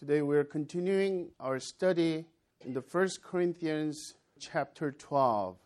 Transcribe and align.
Today 0.00 0.22
we're 0.22 0.44
continuing 0.44 1.28
our 1.38 1.60
study 1.60 2.24
in 2.64 2.72
the 2.72 2.80
First 2.80 3.22
Corinthians 3.22 4.14
chapter 4.38 4.92
12. 4.92 5.58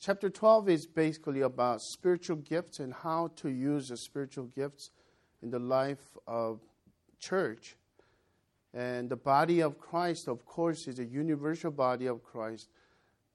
Chapter 0.00 0.28
12 0.28 0.68
is 0.68 0.84
basically 0.84 1.42
about 1.42 1.80
spiritual 1.80 2.38
gifts 2.38 2.80
and 2.80 2.92
how 2.92 3.30
to 3.36 3.50
use 3.50 3.90
the 3.90 3.96
spiritual 3.96 4.46
gifts 4.46 4.90
in 5.42 5.50
the 5.50 5.60
life 5.60 6.16
of 6.26 6.58
church. 7.20 7.76
And 8.74 9.08
the 9.08 9.14
body 9.14 9.60
of 9.60 9.78
Christ, 9.78 10.26
of 10.26 10.44
course, 10.44 10.88
is 10.88 10.98
a 10.98 11.04
universal 11.04 11.70
body 11.70 12.06
of 12.06 12.24
Christ. 12.24 12.68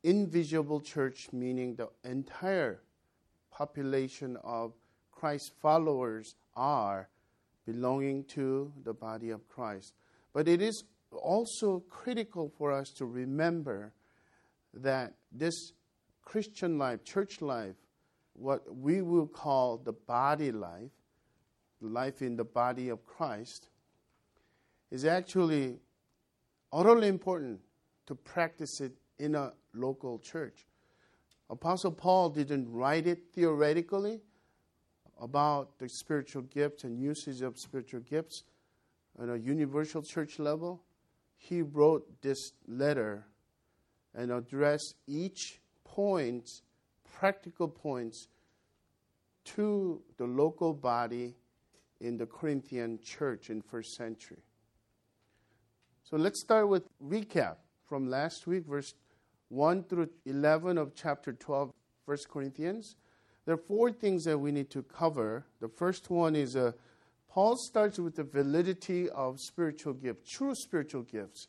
Invisible 0.04 0.82
church, 0.82 1.30
meaning 1.32 1.76
the 1.76 1.88
entire 2.04 2.82
population 3.50 4.36
of 4.44 4.74
Christ 5.10 5.54
followers 5.62 6.36
are 6.54 7.08
belonging 7.66 8.26
to 8.26 8.74
the 8.84 8.94
body 8.94 9.30
of 9.30 9.48
Christ. 9.48 9.94
But 10.38 10.48
it 10.48 10.62
is 10.62 10.84
also 11.12 11.80
critical 11.90 12.54
for 12.60 12.72
us 12.72 12.92
to 12.98 13.08
remember 13.08 13.92
that 14.72 15.16
this 15.32 15.74
Christian 16.22 16.78
life, 16.78 17.04
church 17.04 17.42
life, 17.42 17.74
what 18.34 18.62
we 18.72 19.02
will 19.02 19.26
call 19.26 19.80
the 19.80 19.94
body 19.94 20.52
life, 20.52 20.92
life 21.82 22.22
in 22.22 22.36
the 22.36 22.44
body 22.44 22.90
of 22.90 23.04
Christ, 23.04 23.70
is 24.92 25.06
actually 25.06 25.80
utterly 26.72 27.08
important 27.08 27.60
to 28.06 28.14
practice 28.14 28.80
it 28.80 28.92
in 29.18 29.34
a 29.34 29.54
local 29.74 30.20
church. 30.20 30.68
Apostle 31.50 31.94
Paul 31.94 32.30
didn't 32.30 32.72
write 32.72 33.08
it 33.08 33.24
theoretically 33.34 34.22
about 35.20 35.80
the 35.80 35.90
spiritual 35.90 36.44
gifts 36.44 36.84
and 36.84 37.02
usage 37.02 37.42
of 37.42 37.58
spiritual 37.58 38.02
gifts 38.02 38.44
on 39.20 39.30
a 39.30 39.36
universal 39.36 40.02
church 40.02 40.40
level, 40.40 40.84
he 41.38 41.62
wrote 41.62 42.22
this 42.22 42.54
letter 42.68 43.26
and 44.14 44.32
addressed 44.32 44.96
each 45.08 45.60
point, 45.84 46.62
practical 47.20 47.68
points, 47.68 48.28
to 49.44 50.02
the 50.18 50.26
local 50.26 50.74
body 50.74 51.36
in 52.02 52.18
the 52.18 52.26
Corinthian 52.26 53.00
church 53.02 53.50
in 53.50 53.62
first 53.62 53.96
century. 53.96 54.44
So 56.04 56.18
let's 56.18 56.42
start 56.42 56.68
with 56.68 56.84
recap 57.04 57.56
from 57.86 58.10
last 58.10 58.48
week, 58.48 58.66
verse 58.66 58.94
1 59.50 59.84
through 59.84 60.10
11 60.26 60.78
of 60.78 60.94
chapter 60.96 61.34
12, 61.34 61.72
1 62.06 62.18
Corinthians. 62.30 62.98
There 63.46 63.56
are 63.56 63.58
four 63.58 63.92
things 63.92 64.26
that 64.26 64.38
we 64.38 64.52
need 64.52 64.70
to 64.72 64.84
cover. 64.84 65.46
The 65.62 65.70
first 65.70 66.10
one 66.10 66.36
is 66.36 66.56
a 66.56 66.74
Paul 67.30 67.56
starts 67.58 68.00
with 68.00 68.16
the 68.16 68.24
validity 68.24 69.10
of 69.10 69.40
spiritual 69.40 69.94
gifts, 69.94 70.32
true 70.32 70.56
spiritual 70.56 71.04
gifts. 71.04 71.48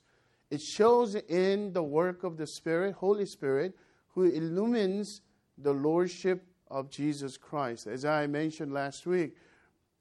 It 0.51 0.61
shows 0.61 1.15
in 1.15 1.73
the 1.73 1.83
work 1.83 2.25
of 2.25 2.37
the 2.37 2.47
Spirit, 2.47 2.95
Holy 2.95 3.27
Spirit, 3.27 3.75
who 4.09 4.25
illumines 4.25 5.21
the 5.57 5.73
lordship 5.73 6.45
of 6.71 6.91
Jesus 6.91 7.37
Christ. 7.37 7.87
As 7.87 8.05
I 8.05 8.27
mentioned 8.27 8.73
last 8.73 9.07
week, 9.07 9.35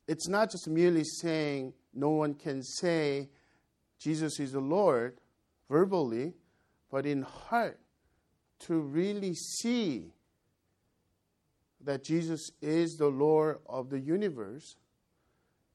it's 0.08 0.28
not 0.28 0.52
just 0.52 0.68
merely 0.68 1.04
saying 1.04 1.74
no 1.94 2.10
one 2.10 2.34
can 2.34 2.64
say 2.64 3.30
Jesus 4.00 4.40
is 4.40 4.54
the 4.54 4.60
Lord 4.60 5.18
verbally, 5.70 6.34
but 6.90 7.06
in 7.06 7.24
heart 7.24 7.80
to 8.60 8.80
really 8.80 9.34
see 9.34 10.14
that 11.82 12.04
Jesus 12.04 12.50
is 12.62 12.96
the 12.96 13.08
Lord 13.08 13.60
of 13.68 13.90
the 13.90 14.00
universe 14.00 14.76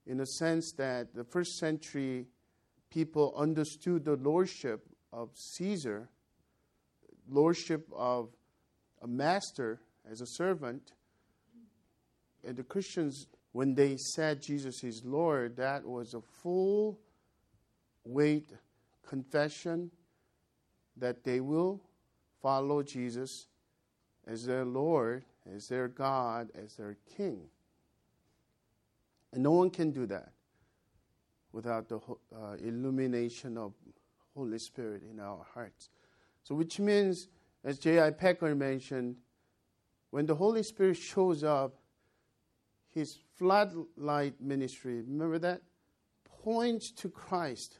in 0.06 0.20
a 0.20 0.26
sense 0.26 0.72
that 0.72 1.14
the 1.14 1.24
first 1.24 1.58
century 1.58 2.26
people 2.90 3.32
understood 3.36 4.04
the 4.04 4.16
lordship 4.16 4.86
of 5.12 5.30
Caesar, 5.34 6.08
lordship 7.28 7.86
of 7.94 8.30
a 9.02 9.06
master 9.06 9.80
as 10.10 10.20
a 10.20 10.26
servant. 10.26 10.92
And 12.44 12.56
the 12.56 12.62
Christians, 12.62 13.26
when 13.52 13.74
they 13.74 13.96
said 13.96 14.42
Jesus 14.42 14.82
is 14.82 15.02
Lord, 15.04 15.56
that 15.56 15.84
was 15.84 16.14
a 16.14 16.20
full 16.42 16.98
weight 18.04 18.50
confession 19.06 19.90
that 20.96 21.24
they 21.24 21.40
will 21.40 21.80
follow 22.42 22.82
Jesus 22.82 23.46
as 24.26 24.44
their 24.44 24.64
Lord, 24.64 25.24
as 25.54 25.66
their 25.68 25.88
God, 25.88 26.48
as 26.54 26.74
their 26.76 26.96
King. 27.16 27.42
And 29.32 29.42
no 29.42 29.52
one 29.52 29.70
can 29.70 29.90
do 29.90 30.06
that 30.06 30.32
without 31.52 31.88
the 31.88 31.98
uh, 31.98 32.54
illumination 32.62 33.56
of 33.56 33.72
Holy 34.34 34.58
Spirit 34.58 35.02
in 35.10 35.20
our 35.20 35.44
hearts. 35.54 35.90
So, 36.44 36.54
which 36.54 36.78
means, 36.78 37.28
as 37.64 37.78
J.I. 37.78 38.10
Packer 38.10 38.54
mentioned, 38.54 39.16
when 40.10 40.26
the 40.26 40.34
Holy 40.34 40.62
Spirit 40.62 40.96
shows 40.96 41.44
up, 41.44 41.76
his 42.94 43.16
floodlight 43.38 44.40
ministry, 44.40 45.02
remember 45.02 45.38
that? 45.38 45.62
Points 46.42 46.90
to 46.90 47.08
Christ. 47.08 47.78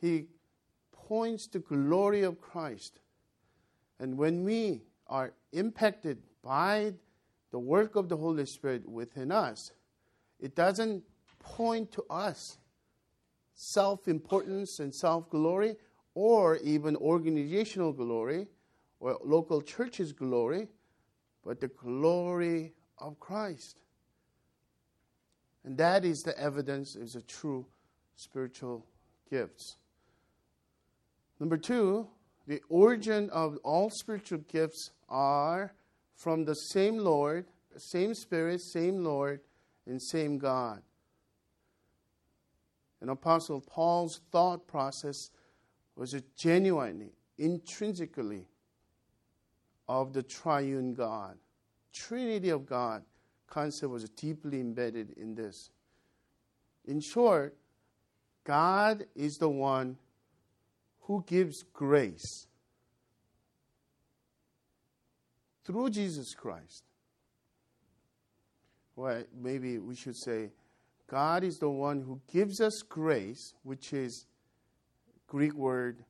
He 0.00 0.26
points 0.92 1.46
to 1.48 1.60
glory 1.60 2.22
of 2.22 2.40
Christ. 2.40 3.00
And 4.00 4.18
when 4.18 4.42
we 4.42 4.82
are 5.06 5.32
impacted 5.52 6.18
by 6.42 6.94
the 7.52 7.58
work 7.58 7.94
of 7.94 8.08
the 8.08 8.16
Holy 8.16 8.46
Spirit 8.46 8.88
within 8.88 9.30
us, 9.30 9.70
it 10.40 10.54
doesn't 10.54 11.02
point 11.38 11.92
to 11.92 12.04
us 12.10 12.58
self 13.54 14.08
importance 14.08 14.80
and 14.80 14.94
self 14.94 15.28
glory 15.30 15.76
or 16.14 16.56
even 16.58 16.96
organizational 16.96 17.92
glory 17.92 18.46
or 19.00 19.18
local 19.24 19.60
church's 19.60 20.12
glory, 20.12 20.68
but 21.44 21.60
the 21.60 21.68
glory 21.68 22.72
of 22.98 23.18
Christ. 23.20 23.80
And 25.64 25.76
that 25.78 26.04
is 26.04 26.22
the 26.22 26.38
evidence 26.38 26.94
is 26.94 27.14
a 27.14 27.22
true 27.22 27.66
spiritual 28.16 28.86
gifts. 29.30 29.76
Number 31.40 31.56
two, 31.56 32.06
the 32.46 32.60
origin 32.68 33.30
of 33.30 33.56
all 33.64 33.90
spiritual 33.90 34.38
gifts 34.50 34.90
are 35.08 35.72
from 36.14 36.44
the 36.44 36.54
same 36.54 36.98
Lord, 36.98 37.46
same 37.76 38.14
Spirit, 38.14 38.60
same 38.60 39.02
Lord, 39.02 39.40
and 39.86 40.00
same 40.00 40.38
God. 40.38 40.82
And 43.00 43.10
Apostle 43.10 43.60
Paul's 43.60 44.20
thought 44.32 44.66
process 44.66 45.30
was 45.96 46.14
a 46.14 46.22
genuinely, 46.36 47.12
intrinsically 47.38 48.46
of 49.88 50.12
the 50.12 50.22
triune 50.22 50.94
God. 50.94 51.36
Trinity 51.92 52.48
of 52.48 52.66
God 52.66 53.04
concept 53.46 53.92
was 53.92 54.08
deeply 54.10 54.60
embedded 54.60 55.10
in 55.18 55.34
this. 55.34 55.70
In 56.86 57.00
short, 57.00 57.56
God 58.44 59.06
is 59.14 59.38
the 59.38 59.48
one 59.48 59.96
who 61.02 61.24
gives 61.26 61.62
grace 61.62 62.46
through 65.64 65.90
Jesus 65.90 66.34
Christ 66.34 66.84
well, 68.96 69.22
maybe 69.40 69.78
we 69.78 69.94
should 69.94 70.16
say, 70.16 70.50
God 71.06 71.44
is 71.44 71.58
the 71.58 71.70
one 71.70 72.00
who 72.00 72.20
gives 72.32 72.60
us 72.60 72.82
grace, 72.82 73.54
which 73.62 73.92
is 73.92 74.26
Greek 75.26 75.54
word 75.54 76.04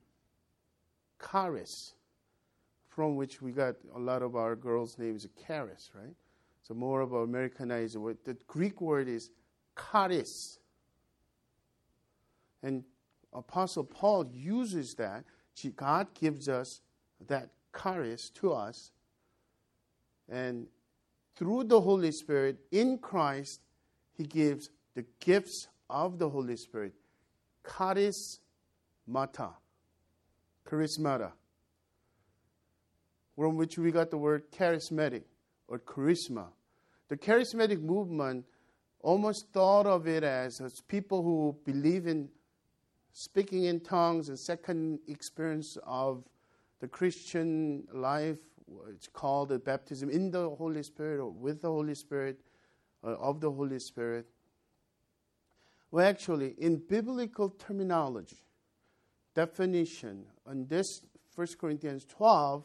charis, 1.30 1.94
from 2.88 3.16
which 3.16 3.42
we 3.42 3.52
got 3.52 3.74
a 3.94 3.98
lot 3.98 4.22
of 4.22 4.36
our 4.36 4.54
girls' 4.54 4.98
names, 4.98 5.26
charis, 5.46 5.90
right? 5.94 6.14
So 6.62 6.74
more 6.74 7.00
of 7.00 7.12
an 7.12 7.22
Americanized 7.22 7.96
word. 7.96 8.18
The 8.24 8.36
Greek 8.46 8.80
word 8.80 9.08
is 9.08 9.30
charis. 9.92 10.58
And 12.62 12.84
Apostle 13.32 13.84
Paul 13.84 14.30
uses 14.32 14.94
that. 14.94 15.24
God 15.76 16.08
gives 16.14 16.48
us 16.48 16.80
that 17.26 17.50
charis 17.80 18.30
to 18.30 18.52
us. 18.52 18.92
And 20.28 20.66
through 21.36 21.64
the 21.64 21.80
Holy 21.80 22.12
Spirit 22.12 22.58
in 22.70 22.98
Christ, 22.98 23.60
He 24.16 24.24
gives 24.24 24.70
the 24.94 25.04
gifts 25.20 25.68
of 25.90 26.18
the 26.18 26.28
Holy 26.28 26.56
Spirit. 26.56 26.92
Charismata. 27.64 29.54
Charismata. 30.66 31.32
From 33.36 33.56
which 33.56 33.78
we 33.78 33.90
got 33.90 34.10
the 34.10 34.18
word 34.18 34.50
charismatic 34.52 35.24
or 35.66 35.78
charisma. 35.78 36.46
The 37.08 37.16
charismatic 37.16 37.82
movement 37.82 38.44
almost 39.00 39.52
thought 39.52 39.86
of 39.86 40.06
it 40.06 40.22
as, 40.22 40.60
as 40.60 40.80
people 40.80 41.22
who 41.22 41.56
believe 41.64 42.06
in 42.06 42.28
speaking 43.12 43.64
in 43.64 43.80
tongues 43.80 44.28
and 44.28 44.38
second 44.38 44.98
experience 45.08 45.76
of 45.84 46.24
the 46.80 46.88
Christian 46.88 47.84
life 47.92 48.38
it's 48.88 49.08
called 49.08 49.50
the 49.50 49.58
baptism 49.58 50.10
in 50.10 50.30
the 50.30 50.50
Holy 50.50 50.82
Spirit 50.82 51.20
or 51.20 51.30
with 51.30 51.62
the 51.62 51.68
Holy 51.68 51.94
Spirit, 51.94 52.40
uh, 53.02 53.16
of 53.16 53.40
the 53.40 53.50
Holy 53.50 53.78
Spirit. 53.78 54.26
Well, 55.90 56.06
actually, 56.06 56.54
in 56.58 56.78
biblical 56.78 57.50
terminology, 57.50 58.38
definition 59.34 60.26
on 60.46 60.66
this 60.66 60.86
1 61.34 61.46
Corinthians 61.60 62.04
12, 62.06 62.64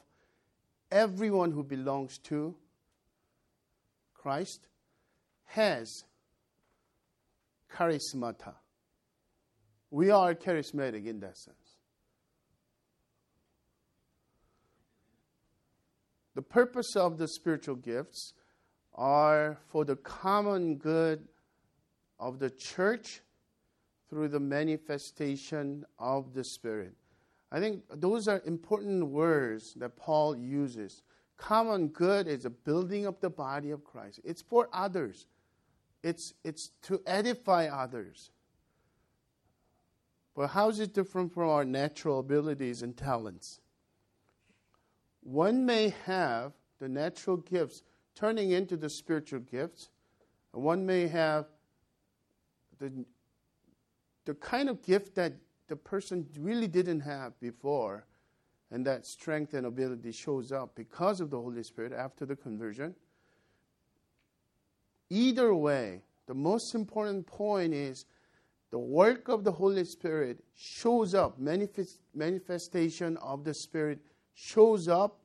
everyone 0.91 1.51
who 1.51 1.63
belongs 1.63 2.17
to 2.19 2.55
Christ 4.13 4.67
has 5.45 6.03
charismata. 7.73 8.53
We 9.91 10.11
are 10.11 10.35
charismatic 10.35 11.05
in 11.05 11.19
that 11.21 11.37
sense. 11.37 11.68
The 16.39 16.43
purpose 16.43 16.95
of 16.95 17.17
the 17.17 17.27
spiritual 17.27 17.75
gifts 17.75 18.31
are 18.95 19.57
for 19.67 19.83
the 19.83 19.97
common 19.97 20.77
good 20.77 21.27
of 22.17 22.39
the 22.39 22.49
church 22.49 23.19
through 24.09 24.29
the 24.29 24.39
manifestation 24.39 25.83
of 25.99 26.33
the 26.33 26.45
Spirit. 26.45 26.93
I 27.51 27.59
think 27.59 27.83
those 27.93 28.29
are 28.29 28.41
important 28.45 29.07
words 29.07 29.73
that 29.79 29.97
Paul 29.97 30.33
uses. 30.37 31.03
Common 31.35 31.89
good 31.89 32.25
is 32.25 32.45
a 32.45 32.49
building 32.49 33.05
of 33.05 33.19
the 33.19 33.29
body 33.29 33.71
of 33.71 33.83
Christ. 33.83 34.21
It's 34.23 34.41
for 34.41 34.69
others. 34.71 35.27
It's, 36.03 36.33
it's 36.45 36.69
to 36.83 37.01
edify 37.05 37.65
others. 37.65 38.31
But 40.37 40.47
how 40.47 40.69
is 40.69 40.79
it 40.79 40.93
different 40.93 41.33
from 41.33 41.49
our 41.49 41.65
natural 41.65 42.19
abilities 42.19 42.81
and 42.81 42.95
talents? 42.95 43.59
One 45.21 45.65
may 45.65 45.93
have 46.05 46.53
the 46.79 46.87
natural 46.87 47.37
gifts 47.37 47.83
turning 48.15 48.51
into 48.51 48.75
the 48.75 48.89
spiritual 48.89 49.39
gifts, 49.39 49.89
and 50.53 50.63
one 50.63 50.85
may 50.85 51.07
have 51.07 51.45
the, 52.79 53.05
the 54.25 54.33
kind 54.35 54.69
of 54.69 54.81
gift 54.81 55.15
that 55.15 55.33
the 55.67 55.75
person 55.75 56.25
really 56.39 56.67
didn't 56.67 57.01
have 57.01 57.39
before, 57.39 58.05
and 58.71 58.85
that 58.85 59.05
strength 59.05 59.53
and 59.53 59.65
ability 59.65 60.11
shows 60.11 60.51
up 60.51 60.75
because 60.75 61.21
of 61.21 61.29
the 61.29 61.39
Holy 61.39 61.63
Spirit 61.63 61.93
after 61.93 62.25
the 62.25 62.35
conversion. 62.35 62.95
Either 65.09 65.55
way, 65.55 66.01
the 66.27 66.33
most 66.33 66.75
important 66.75 67.25
point 67.25 67.73
is 67.73 68.05
the 68.71 68.77
work 68.77 69.27
of 69.27 69.43
the 69.43 69.51
Holy 69.51 69.83
Spirit 69.83 70.43
shows 70.55 71.15
up, 71.15 71.39
manifest, 71.39 71.99
manifestation 72.13 73.17
of 73.17 73.43
the 73.43 73.53
Spirit 73.53 73.99
shows 74.41 74.87
up 74.87 75.19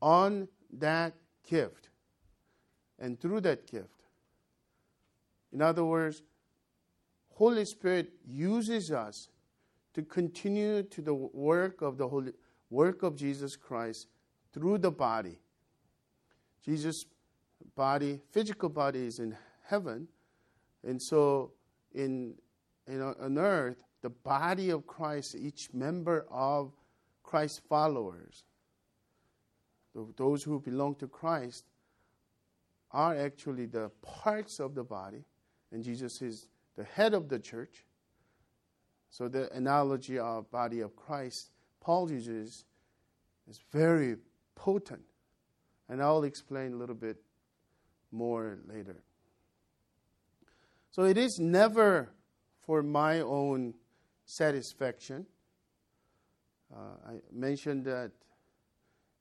on 0.00 0.48
that 0.72 1.14
gift 1.48 1.90
and 2.98 3.20
through 3.20 3.40
that 3.40 3.70
gift. 3.70 4.04
In 5.52 5.60
other 5.60 5.84
words, 5.84 6.22
Holy 7.34 7.64
Spirit 7.66 8.12
uses 8.26 8.90
us 8.90 9.28
to 9.92 10.02
continue 10.02 10.82
to 10.84 11.02
the 11.02 11.14
work 11.14 11.82
of 11.82 11.98
the 11.98 12.08
Holy 12.08 12.32
work 12.70 13.02
of 13.02 13.14
Jesus 13.14 13.56
Christ 13.56 14.08
through 14.52 14.78
the 14.78 14.90
body. 14.90 15.38
Jesus' 16.64 17.04
body, 17.74 18.20
physical 18.30 18.68
body 18.68 19.06
is 19.06 19.18
in 19.18 19.36
heaven, 19.64 20.08
and 20.82 21.00
so 21.00 21.52
in, 21.94 22.34
in 22.86 23.02
on 23.02 23.38
earth, 23.38 23.84
the 24.02 24.10
body 24.10 24.70
of 24.70 24.86
Christ, 24.86 25.36
each 25.36 25.72
member 25.72 26.26
of 26.30 26.72
Christ's 27.26 27.60
followers, 27.68 28.44
those 30.16 30.42
who 30.44 30.60
belong 30.60 30.94
to 30.94 31.08
Christ 31.08 31.64
are 32.92 33.16
actually 33.16 33.66
the 33.66 33.90
parts 34.00 34.60
of 34.60 34.74
the 34.74 34.84
body, 34.84 35.24
and 35.72 35.82
Jesus 35.82 36.22
is 36.22 36.46
the 36.76 36.84
head 36.84 37.12
of 37.12 37.28
the 37.28 37.38
church. 37.38 37.84
So 39.10 39.28
the 39.28 39.52
analogy 39.52 40.18
of 40.18 40.50
body 40.50 40.80
of 40.80 40.94
Christ 40.94 41.50
Paul 41.80 42.10
uses 42.10 42.64
is 43.48 43.60
very 43.72 44.16
potent, 44.54 45.04
and 45.88 46.02
I'll 46.02 46.24
explain 46.24 46.74
a 46.74 46.76
little 46.76 46.94
bit 46.94 47.16
more 48.12 48.58
later. 48.66 49.02
So 50.90 51.04
it 51.04 51.16
is 51.18 51.38
never 51.38 52.10
for 52.60 52.82
my 52.82 53.20
own 53.20 53.74
satisfaction. 54.24 55.26
Uh, 56.74 57.10
I 57.10 57.14
mentioned 57.32 57.84
that 57.84 58.10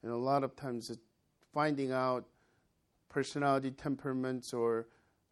and 0.05 0.13
a 0.13 0.17
lot 0.17 0.43
of 0.43 0.55
times, 0.55 0.95
finding 1.51 1.91
out 1.91 2.25
personality 3.09 3.71
temperaments 3.71 4.53
or 4.53 4.85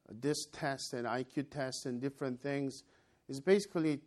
this 0.09 0.47
test 0.47 0.93
and 0.93 1.05
IQ 1.05 1.51
test 1.51 1.85
and 1.85 2.01
different 2.01 2.41
things 2.41 2.83
is 3.29 3.39
basically 3.39 3.99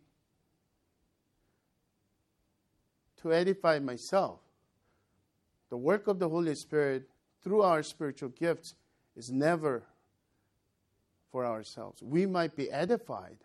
to 3.21 3.31
edify 3.33 3.79
myself. 3.79 4.41
The 5.69 5.77
work 5.77 6.07
of 6.07 6.19
the 6.19 6.27
Holy 6.27 6.53
Spirit 6.53 7.09
through 7.41 7.61
our 7.61 7.81
spiritual 7.81 8.29
gifts 8.29 8.75
is 9.15 9.31
never 9.31 9.83
for 11.31 11.45
ourselves. 11.45 12.03
We 12.03 12.25
might 12.25 12.57
be 12.57 12.69
edified, 12.69 13.37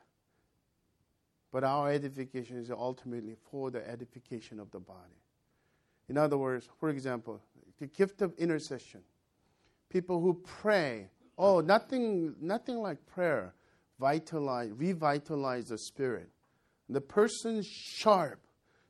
but 1.52 1.62
our 1.62 1.92
edification 1.92 2.56
is 2.56 2.70
ultimately 2.70 3.36
for 3.50 3.70
the 3.70 3.86
edification 3.88 4.58
of 4.58 4.70
the 4.70 4.80
body. 4.80 5.20
In 6.08 6.16
other 6.16 6.38
words, 6.38 6.68
for 6.80 6.88
example, 6.88 7.40
the 7.78 7.86
gift 7.86 8.22
of 8.22 8.32
intercession. 8.38 9.02
People 9.90 10.20
who 10.20 10.34
pray. 10.44 11.08
Oh, 11.36 11.60
nothing, 11.60 12.34
nothing 12.40 12.78
like 12.78 13.04
prayer. 13.06 13.54
Vitalize, 14.00 14.70
revitalize 14.72 15.66
the 15.66 15.78
spirit. 15.78 16.28
The 16.88 17.00
person's 17.00 17.66
sharp. 17.66 18.40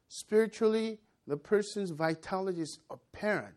Spiritually, 0.08 0.98
the 1.26 1.36
person's 1.36 1.90
vitality 1.90 2.60
is 2.60 2.78
apparent. 2.90 3.54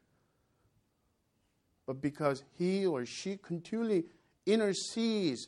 But 1.86 2.01
because 2.01 2.44
he 2.58 2.86
or 2.86 3.06
she 3.06 3.38
continually 3.38 4.06
intercedes 4.46 5.48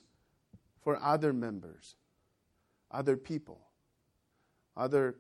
for 0.84 1.02
other 1.02 1.34
members, 1.34 1.96
other 2.92 3.18
people, 3.18 3.60
other 4.76 5.16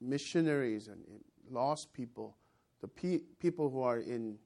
missionaries 0.00 0.88
and 0.88 1.00
lost 1.50 1.92
people, 1.92 2.36
the 2.80 2.88
pe- 2.88 3.20
people 3.38 3.70
who 3.70 3.82
are 3.82 3.98
in 3.98 4.38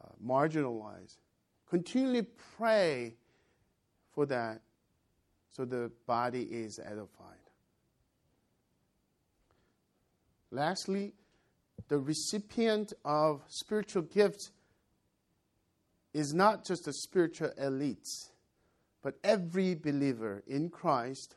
uh, 0.00 0.08
marginalized, 0.24 1.18
continually 1.68 2.26
pray 2.56 3.14
for 4.12 4.26
that 4.26 4.60
so 5.50 5.64
the 5.64 5.90
body 6.06 6.42
is 6.42 6.78
edified. 6.78 7.36
Lastly, 10.50 11.12
the 11.88 11.98
recipient 11.98 12.92
of 13.04 13.42
spiritual 13.48 14.02
gifts 14.02 14.52
is 16.12 16.32
not 16.34 16.64
just 16.64 16.84
the 16.84 16.92
spiritual 16.92 17.50
elites, 17.60 18.30
but 19.02 19.14
every 19.22 19.74
believer 19.74 20.42
in 20.46 20.68
Christ 20.68 21.36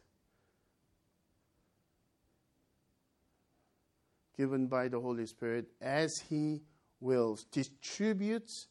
given 4.38 4.68
by 4.68 4.88
the 4.88 5.00
Holy 5.00 5.26
Spirit 5.26 5.68
as 5.82 6.20
He 6.30 6.62
wills, 7.00 7.46
distributes 7.46 8.68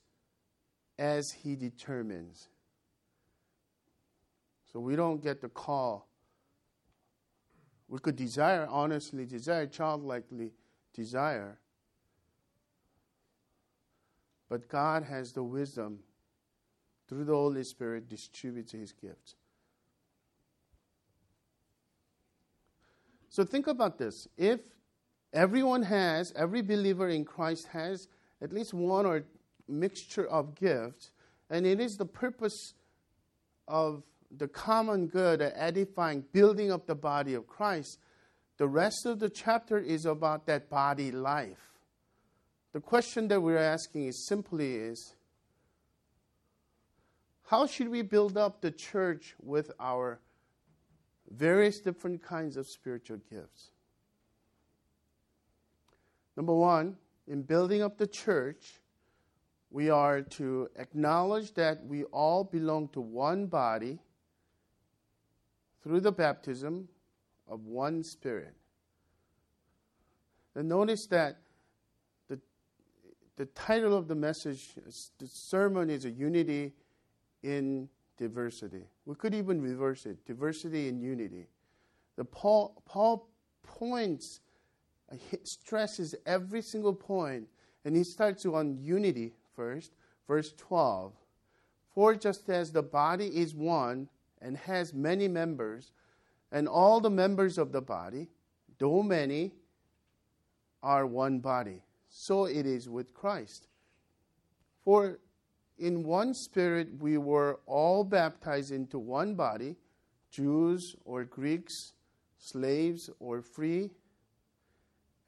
as 0.99 1.31
He 1.31 1.57
determines. 1.57 2.49
So 4.73 4.81
we 4.81 4.97
don't 4.97 5.23
get 5.23 5.40
the 5.40 5.49
call. 5.49 6.09
We 7.88 7.99
could 7.99 8.16
desire, 8.16 8.66
honestly 8.71 9.26
desire, 9.26 9.66
childlikely 9.66 10.52
desire. 10.95 11.59
But 14.49 14.69
God 14.69 15.04
has 15.04 15.33
the 15.33 15.42
wisdom 15.42 15.99
through 17.09 17.25
the 17.25 17.35
Holy 17.35 17.64
Spirit 17.64 18.09
distributes 18.09 18.73
his 18.73 18.92
gifts. 18.92 19.35
So 23.28 23.45
think 23.45 23.66
about 23.66 23.99
this. 23.99 24.28
If 24.37 24.61
Everyone 25.32 25.82
has, 25.82 26.32
every 26.36 26.62
believer 26.62 27.08
in 27.08 27.24
Christ 27.24 27.68
has 27.68 28.08
at 28.40 28.52
least 28.52 28.74
one 28.74 29.06
or 29.06 29.24
mixture 29.68 30.26
of 30.26 30.54
gifts, 30.54 31.10
and 31.48 31.66
it 31.66 31.80
is 31.80 31.96
the 31.96 32.04
purpose 32.04 32.74
of 33.66 34.02
the 34.36 34.48
common 34.48 35.06
good, 35.06 35.40
edifying, 35.40 36.24
building 36.32 36.70
up 36.70 36.86
the 36.86 36.94
body 36.94 37.34
of 37.34 37.46
Christ. 37.46 37.98
The 38.58 38.68
rest 38.68 39.06
of 39.06 39.18
the 39.18 39.30
chapter 39.30 39.78
is 39.78 40.04
about 40.06 40.46
that 40.46 40.68
body 40.68 41.10
life. 41.10 41.72
The 42.72 42.80
question 42.80 43.28
that 43.28 43.40
we're 43.40 43.58
asking 43.58 44.06
is 44.06 44.26
simply 44.26 44.76
is 44.76 45.14
how 47.46 47.66
should 47.66 47.88
we 47.88 48.00
build 48.00 48.38
up 48.38 48.62
the 48.62 48.70
church 48.70 49.34
with 49.42 49.70
our 49.78 50.20
various 51.30 51.80
different 51.80 52.22
kinds 52.22 52.56
of 52.56 52.66
spiritual 52.66 53.18
gifts? 53.30 53.71
Number 56.36 56.54
one, 56.54 56.96
in 57.26 57.42
building 57.42 57.82
up 57.82 57.98
the 57.98 58.06
church, 58.06 58.80
we 59.70 59.90
are 59.90 60.20
to 60.22 60.68
acknowledge 60.76 61.54
that 61.54 61.84
we 61.86 62.04
all 62.04 62.44
belong 62.44 62.88
to 62.88 63.00
one 63.00 63.46
body 63.46 63.98
through 65.82 66.00
the 66.00 66.12
baptism 66.12 66.88
of 67.48 67.64
one 67.66 68.02
Spirit. 68.02 68.54
And 70.54 70.68
notice 70.68 71.06
that 71.06 71.38
the, 72.28 72.38
the 73.36 73.46
title 73.46 73.96
of 73.96 74.08
the 74.08 74.14
message, 74.14 74.74
the 75.18 75.26
sermon 75.26 75.88
is 75.88 76.04
a 76.04 76.10
unity 76.10 76.72
in 77.42 77.88
diversity. 78.18 78.84
We 79.06 79.14
could 79.14 79.34
even 79.34 79.60
reverse 79.60 80.06
it 80.06 80.24
diversity 80.26 80.88
in 80.88 81.00
unity. 81.00 81.46
The 82.16 82.24
Paul, 82.24 82.82
Paul 82.84 83.28
points, 83.62 84.40
stresses 85.45 86.14
every 86.26 86.62
single 86.62 86.95
point, 86.95 87.49
and 87.85 87.97
he 87.97 88.04
starts 88.04 88.47
on 88.47 88.78
unity 88.78 89.33
first, 89.54 89.92
verse 90.26 90.52
12. 90.57 91.12
For 91.95 92.14
just 92.14 92.49
as 92.49 92.73
the 92.73 92.83
body 92.83 93.26
is 93.26 93.54
one 93.54 94.09
and 94.40 94.57
has 94.57 94.95
many 94.95 95.28
members, 95.28 95.92
and 96.50 96.69
all 96.69 97.00
the 97.00 97.11
members 97.11 97.59
of 97.59 97.73
the 97.73 97.81
body, 97.81 98.28
though 98.78 99.02
many, 99.02 99.52
are 100.83 101.07
one 101.07 101.38
body, 101.38 101.83
so 102.09 102.47
it 102.47 102.66
is 102.66 102.88
with 102.88 103.14
Christ. 103.14 103.69
For 104.85 105.19
in 105.78 106.02
one 106.02 106.35
spirit 106.35 106.88
we 106.99 107.19
were 107.19 107.61
all 107.66 108.04
baptized 108.04 108.73
into 108.73 108.99
one 108.99 109.35
body, 109.35 109.76
Jews 110.31 110.97
or 111.04 111.25
Greeks, 111.25 111.92
slaves 112.38 113.09
or 113.21 113.42
free, 113.42 113.90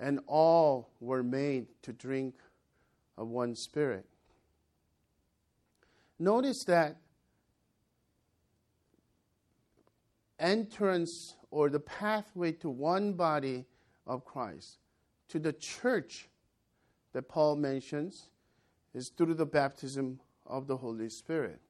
and 0.04 0.20
all 0.26 0.90
were 1.00 1.22
made 1.22 1.66
to 1.80 1.90
drink 1.90 2.34
of 3.16 3.28
one 3.28 3.54
spirit. 3.54 4.04
Notice 6.18 6.62
that 6.64 6.98
entrance 10.38 11.36
or 11.50 11.70
the 11.70 11.80
pathway 11.80 12.52
to 12.52 12.68
one 12.68 13.14
body 13.14 13.64
of 14.06 14.26
Christ, 14.26 14.76
to 15.28 15.38
the 15.38 15.54
church 15.54 16.28
that 17.14 17.26
Paul 17.26 17.56
mentions, 17.56 18.28
is 18.92 19.08
through 19.08 19.32
the 19.32 19.46
baptism 19.46 20.20
of 20.44 20.66
the 20.66 20.76
Holy 20.76 21.08
Spirit. 21.08 21.62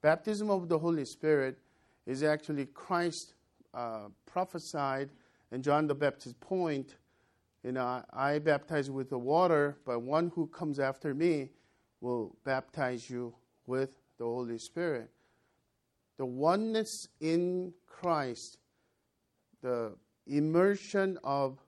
Baptism 0.00 0.48
of 0.48 0.68
the 0.68 0.78
Holy 0.78 1.04
Spirit 1.04 1.58
is 2.06 2.22
actually 2.22 2.66
Christ 2.66 3.33
uh, 3.74 4.08
prophesied 4.26 5.10
and 5.50 5.62
John 5.62 5.86
the 5.86 5.94
Baptist 5.94 6.38
point. 6.40 6.96
You 7.62 7.72
know, 7.72 8.02
I 8.12 8.38
baptize 8.38 8.90
with 8.90 9.08
the 9.10 9.18
water, 9.18 9.78
but 9.84 10.02
one 10.02 10.30
who 10.34 10.46
comes 10.48 10.78
after 10.78 11.14
me 11.14 11.50
will 12.00 12.36
baptize 12.44 13.08
you 13.08 13.34
with 13.66 13.90
the 14.18 14.24
Holy 14.24 14.58
Spirit. 14.58 15.10
The 16.18 16.26
oneness 16.26 17.08
in 17.20 17.72
Christ, 17.86 18.58
the 19.62 19.92
immersion 20.26 21.18
of 21.24 21.58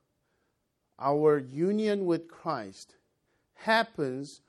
our 0.99 1.39
union 1.39 2.07
with 2.07 2.29
Christ 2.29 2.97
happens 3.55 4.43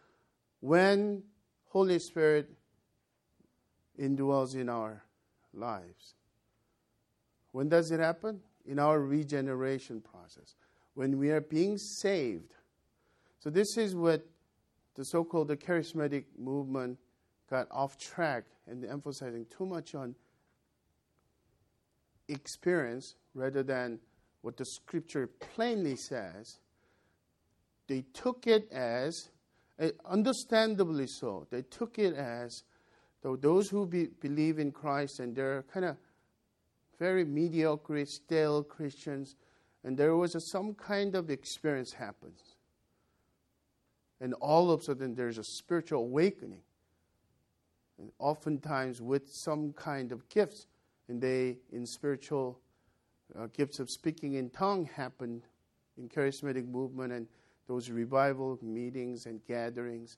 when 0.59 1.23
Holy 1.69 1.99
Spirit 1.99 2.49
indwells 3.99 4.55
in 4.55 4.69
our 4.69 5.03
lives. 5.53 6.15
When 7.51 7.69
does 7.69 7.91
it 7.91 7.99
happen? 7.99 8.39
In 8.65 8.79
our 8.79 8.99
regeneration 8.99 10.01
process. 10.01 10.55
When 10.93 11.17
we 11.17 11.29
are 11.31 11.41
being 11.41 11.77
saved. 11.77 12.53
So 13.39 13.49
this 13.49 13.77
is 13.77 13.95
what 13.95 14.25
the 14.95 15.05
so-called 15.05 15.47
the 15.47 15.57
charismatic 15.57 16.25
movement 16.37 16.97
got 17.49 17.67
off 17.71 17.97
track 17.97 18.45
and 18.67 18.83
emphasizing 18.83 19.45
too 19.55 19.65
much 19.65 19.95
on 19.95 20.15
experience 22.27 23.15
rather 23.33 23.63
than 23.63 23.99
what 24.41 24.57
the 24.57 24.65
scripture 24.65 25.27
plainly 25.27 25.95
says 25.95 26.59
they 27.87 28.03
took 28.13 28.47
it 28.47 28.71
as, 28.71 29.29
eh, 29.79 29.91
understandably 30.05 31.07
so, 31.07 31.47
they 31.49 31.61
took 31.61 31.97
it 31.97 32.13
as 32.13 32.63
though 33.21 33.35
those 33.35 33.69
who 33.69 33.87
be, 33.87 34.07
believe 34.19 34.59
in 34.59 34.71
Christ 34.71 35.19
and 35.19 35.35
they're 35.35 35.63
kind 35.73 35.85
of 35.85 35.97
very 36.99 37.25
mediocre, 37.25 38.05
stale 38.05 38.63
Christians, 38.63 39.35
and 39.83 39.97
there 39.97 40.15
was 40.15 40.35
a, 40.35 40.41
some 40.41 40.73
kind 40.73 41.15
of 41.15 41.29
experience 41.29 41.93
happens. 41.93 42.55
And 44.19 44.33
all 44.35 44.71
of 44.71 44.81
a 44.81 44.83
sudden 44.83 45.15
there's 45.15 45.37
a 45.37 45.43
spiritual 45.43 46.01
awakening. 46.01 46.61
And 47.99 48.11
oftentimes 48.19 49.01
with 49.01 49.29
some 49.31 49.73
kind 49.73 50.11
of 50.11 50.27
gifts, 50.29 50.67
and 51.07 51.21
they, 51.21 51.57
in 51.71 51.85
spiritual 51.85 52.59
uh, 53.37 53.47
gifts 53.53 53.79
of 53.79 53.89
speaking 53.89 54.33
in 54.33 54.49
tongue 54.49 54.85
happen 54.85 55.41
in 55.97 56.09
charismatic 56.09 56.67
movement 56.67 57.13
and 57.13 57.27
those 57.67 57.89
revival 57.89 58.57
meetings 58.61 59.25
and 59.25 59.43
gatherings, 59.45 60.17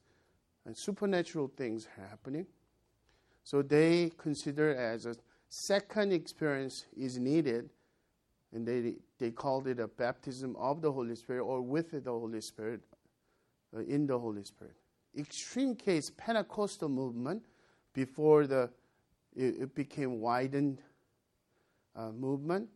and 0.65 0.77
supernatural 0.77 1.51
things 1.57 1.87
happening. 2.09 2.45
So 3.43 3.61
they 3.61 4.11
consider 4.17 4.75
as 4.75 5.05
a 5.05 5.15
second 5.49 6.13
experience 6.13 6.85
is 6.95 7.17
needed, 7.17 7.69
and 8.53 8.65
they 8.67 8.95
they 9.17 9.31
called 9.31 9.67
it 9.67 9.79
a 9.79 9.87
baptism 9.87 10.55
of 10.57 10.81
the 10.81 10.91
Holy 10.91 11.15
Spirit 11.15 11.43
or 11.43 11.61
with 11.61 11.91
the 11.91 12.11
Holy 12.11 12.41
Spirit, 12.41 12.81
uh, 13.75 13.81
in 13.81 14.07
the 14.07 14.17
Holy 14.17 14.43
Spirit. 14.43 14.75
Extreme 15.17 15.75
case 15.75 16.11
Pentecostal 16.15 16.89
movement 16.89 17.43
before 17.93 18.47
the 18.47 18.69
it, 19.35 19.55
it 19.61 19.75
became 19.75 20.19
widened 20.19 20.81
uh, 21.95 22.11
movement. 22.11 22.69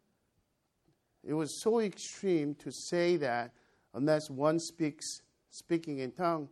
It 1.24 1.34
was 1.34 1.62
so 1.62 1.80
extreme 1.80 2.56
to 2.56 2.72
say 2.72 3.16
that 3.18 3.54
unless 3.94 4.30
one 4.30 4.60
speaks 4.60 5.22
speaking 5.52 6.00
in 6.00 6.12
tongue, 6.12 6.50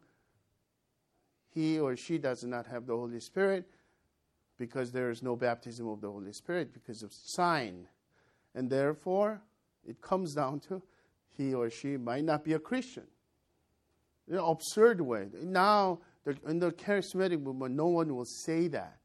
he 1.50 1.80
or 1.80 1.98
she 1.98 2.18
does 2.18 2.44
not 2.44 2.66
have 2.68 2.86
the 2.86 2.96
Holy 2.96 3.20
Spirit 3.20 3.68
because 4.62 4.92
there 4.92 5.10
is 5.10 5.24
no 5.24 5.36
baptism 5.36 5.88
of 5.88 6.02
the 6.02 6.12
Holy 6.12 6.32
Spirit 6.32 6.72
because 6.72 7.02
of 7.02 7.12
sign. 7.12 7.88
And 8.54 8.70
therefore, 8.70 9.42
it 9.84 10.00
comes 10.02 10.36
down 10.36 10.60
to 10.68 10.84
he 11.36 11.56
or 11.56 11.72
she 11.72 11.98
might 11.98 12.24
not 12.24 12.44
be 12.44 12.54
a 12.54 12.60
Christian. 12.60 13.08
In 14.28 14.36
an 14.36 14.44
absurd 14.46 15.02
way. 15.02 15.30
Now, 15.42 16.02
in 16.48 16.60
the 16.60 16.72
charismatic 16.72 17.42
movement, 17.42 17.74
no 17.74 17.88
one 17.88 18.16
will 18.16 18.24
say 18.24 18.68
that. 18.68 19.00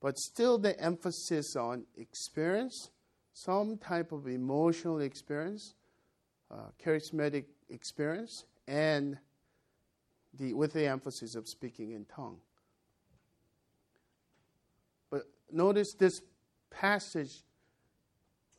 But 0.00 0.18
still, 0.18 0.58
the 0.58 0.78
emphasis 0.80 1.54
on 1.54 1.84
experience, 1.96 2.90
some 3.32 3.78
type 3.78 4.10
of 4.10 4.26
emotional 4.26 4.98
experience, 5.02 5.76
uh, 6.50 6.70
charismatic 6.84 7.44
experience 7.70 8.44
and 8.66 9.16
the, 10.34 10.52
with 10.52 10.72
the 10.72 10.88
emphasis 10.88 11.36
of 11.36 11.46
speaking 11.46 11.92
in 11.92 12.06
tongue. 12.06 12.38
But 15.10 15.22
notice 15.50 15.94
this 15.94 16.20
passage 16.70 17.42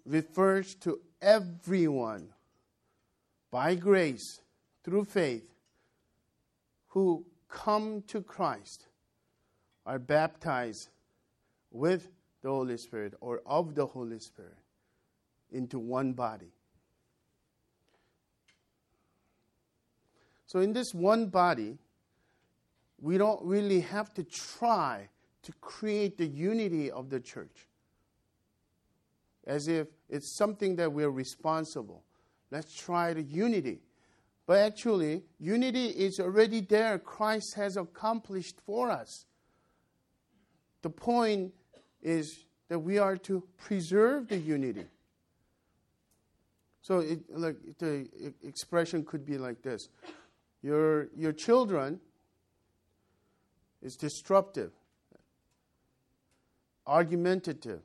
refers 0.05 0.75
to 0.75 0.99
everyone 1.21 2.29
by 3.51 3.75
grace 3.75 4.41
through 4.83 5.03
faith 5.03 5.47
who 6.89 7.25
come 7.49 8.01
to 8.07 8.21
Christ 8.21 8.87
are 9.85 9.99
baptized 9.99 10.89
with 11.71 12.09
the 12.41 12.49
Holy 12.49 12.77
Spirit 12.77 13.13
or 13.21 13.41
of 13.45 13.75
the 13.75 13.85
Holy 13.85 14.19
Spirit 14.19 14.57
into 15.51 15.79
one 15.79 16.13
body. 16.13 16.51
So, 20.45 20.59
in 20.59 20.71
this 20.73 20.93
one 20.93 21.27
body, 21.27 21.77
we 22.99 23.17
don't 23.17 23.43
really 23.43 23.81
have 23.81 24.13
to 24.15 24.23
try 24.23 25.09
to 25.47 25.53
create 25.61 26.17
the 26.17 26.27
unity 26.27 26.91
of 26.91 27.09
the 27.09 27.21
church 27.21 27.67
as 29.45 29.69
if 29.69 29.87
it's 30.09 30.35
something 30.35 30.75
that 30.75 30.91
we're 30.91 31.09
responsible. 31.09 32.03
Let's 32.51 32.75
try 32.75 33.13
the 33.13 33.23
unity. 33.23 33.79
But 34.45 34.59
actually, 34.59 35.23
unity 35.39 35.85
is 35.85 36.19
already 36.19 36.59
there. 36.59 36.99
Christ 36.99 37.53
has 37.55 37.77
accomplished 37.77 38.59
for 38.65 38.91
us. 38.91 39.25
The 40.81 40.89
point 40.89 41.53
is 42.01 42.43
that 42.67 42.79
we 42.79 42.97
are 42.97 43.15
to 43.19 43.41
preserve 43.57 44.27
the 44.27 44.37
unity. 44.37 44.87
So, 46.81 46.99
it, 46.99 47.21
like 47.29 47.55
the 47.79 48.09
expression 48.43 49.05
could 49.05 49.25
be 49.25 49.37
like 49.37 49.61
this: 49.61 49.87
your, 50.61 51.07
your 51.15 51.31
children 51.31 52.01
is 53.81 53.95
disruptive, 53.95 54.73
argumentative. 56.87 57.81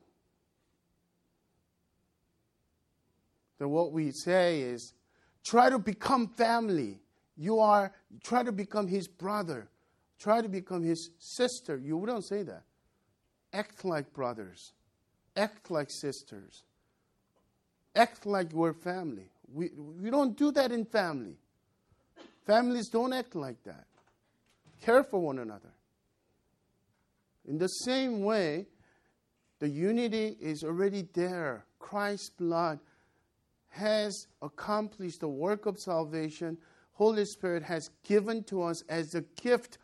Then 3.59 3.69
what 3.69 3.91
we 3.91 4.11
say 4.11 4.61
is 4.61 4.93
try 5.43 5.69
to 5.69 5.77
become 5.77 6.29
family. 6.29 6.99
You 7.37 7.59
are 7.59 7.91
try 8.23 8.43
to 8.43 8.51
become 8.51 8.87
his 8.87 9.07
brother. 9.07 9.67
Try 10.17 10.41
to 10.41 10.49
become 10.49 10.83
his 10.83 11.11
sister. 11.19 11.77
You 11.77 11.97
wouldn't 11.97 12.25
say 12.25 12.43
that. 12.43 12.63
act 13.53 13.85
like 13.85 14.11
brothers, 14.13 14.73
act 15.35 15.69
like 15.69 15.89
sisters, 15.91 16.63
act 17.95 18.25
like 18.25 18.51
we're 18.51 18.73
family. 18.73 19.29
We, 19.53 19.69
we 20.01 20.09
don't 20.09 20.35
do 20.35 20.51
that 20.53 20.71
in 20.71 20.85
family. 20.85 21.37
Families 22.45 22.89
don't 22.89 23.13
act 23.13 23.35
like 23.35 23.63
that. 23.63 23.85
Care 24.81 25.03
for 25.03 25.19
one 25.19 25.39
another. 25.39 25.71
In 27.47 27.57
the 27.57 27.67
same 27.67 28.23
way, 28.23 28.65
the 29.63 29.69
unity 29.69 30.35
is 30.41 30.65
already 30.65 31.07
there. 31.13 31.63
Christ's 31.79 32.31
blood 32.31 32.81
has 33.69 34.27
accomplished 34.41 35.21
the 35.21 35.29
work 35.29 35.67
of 35.67 35.79
salvation. 35.79 36.57
Holy 36.91 37.23
Spirit 37.23 37.63
has 37.63 37.89
given 38.03 38.43
to 38.43 38.61
us 38.61 38.83
as 38.89 39.15
a 39.15 39.21
gift 39.41 39.77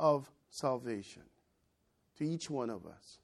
of 0.00 0.28
salvation 0.50 1.22
to 2.18 2.26
each 2.26 2.50
one 2.50 2.68
of 2.68 2.84
us. 2.84 3.20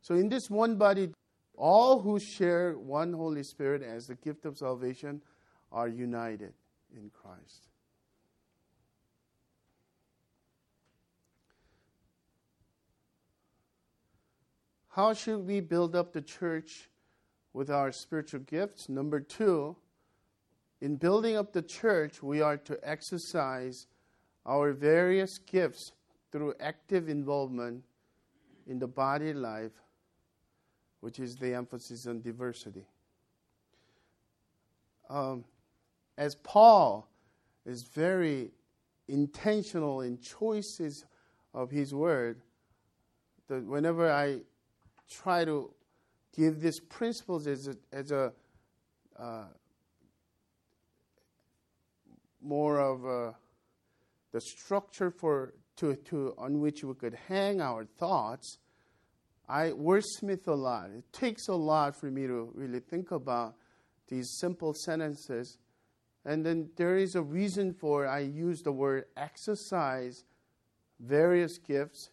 So, 0.00 0.14
in 0.14 0.28
this 0.28 0.48
one 0.48 0.76
body, 0.76 1.10
all 1.56 2.00
who 2.00 2.20
share 2.20 2.78
one 2.78 3.12
Holy 3.12 3.42
Spirit 3.42 3.82
as 3.82 4.06
the 4.06 4.14
gift 4.14 4.46
of 4.46 4.56
salvation 4.56 5.22
are 5.72 5.88
united 5.88 6.52
in 6.96 7.10
Christ. 7.10 7.66
How 14.96 15.12
should 15.12 15.46
we 15.46 15.60
build 15.60 15.94
up 15.94 16.14
the 16.14 16.22
church 16.22 16.88
with 17.52 17.68
our 17.68 17.92
spiritual 17.92 18.40
gifts? 18.40 18.88
Number 18.88 19.20
two, 19.20 19.76
in 20.80 20.96
building 20.96 21.36
up 21.36 21.52
the 21.52 21.60
church, 21.60 22.22
we 22.22 22.40
are 22.40 22.56
to 22.56 22.78
exercise 22.82 23.88
our 24.46 24.72
various 24.72 25.36
gifts 25.36 25.92
through 26.32 26.54
active 26.60 27.10
involvement 27.10 27.84
in 28.66 28.78
the 28.78 28.86
body 28.86 29.34
life, 29.34 29.82
which 31.00 31.18
is 31.18 31.36
the 31.36 31.52
emphasis 31.52 32.06
on 32.06 32.22
diversity. 32.22 32.86
Um, 35.10 35.44
as 36.16 36.36
Paul 36.36 37.06
is 37.66 37.82
very 37.82 38.50
intentional 39.08 40.00
in 40.00 40.18
choices 40.20 41.04
of 41.52 41.70
his 41.70 41.94
word, 41.94 42.40
that 43.48 43.62
whenever 43.62 44.10
I 44.10 44.40
try 45.08 45.44
to 45.44 45.72
give 46.36 46.60
these 46.60 46.80
principles 46.80 47.46
as 47.46 47.68
a, 47.68 47.76
as 47.92 48.10
a 48.10 48.32
uh, 49.18 49.44
more 52.42 52.80
of 52.80 53.04
a, 53.04 53.34
the 54.32 54.40
structure 54.40 55.10
for 55.10 55.54
to, 55.76 55.94
to 55.94 56.34
on 56.38 56.60
which 56.60 56.84
we 56.84 56.94
could 56.94 57.16
hang 57.28 57.60
our 57.60 57.84
thoughts. 57.84 58.58
I 59.48 59.70
wordsmith 59.70 60.46
a 60.46 60.52
lot. 60.54 60.90
It 60.90 61.12
takes 61.12 61.48
a 61.48 61.54
lot 61.54 61.98
for 61.98 62.10
me 62.10 62.26
to 62.26 62.50
really 62.54 62.80
think 62.80 63.10
about 63.10 63.54
these 64.08 64.36
simple 64.40 64.74
sentences. 64.74 65.58
And 66.24 66.44
then 66.44 66.70
there 66.76 66.96
is 66.96 67.14
a 67.14 67.22
reason 67.22 67.72
for 67.72 68.06
I 68.06 68.20
use 68.20 68.62
the 68.62 68.72
word 68.72 69.04
exercise 69.16 70.24
various 70.98 71.58
gifts 71.58 72.10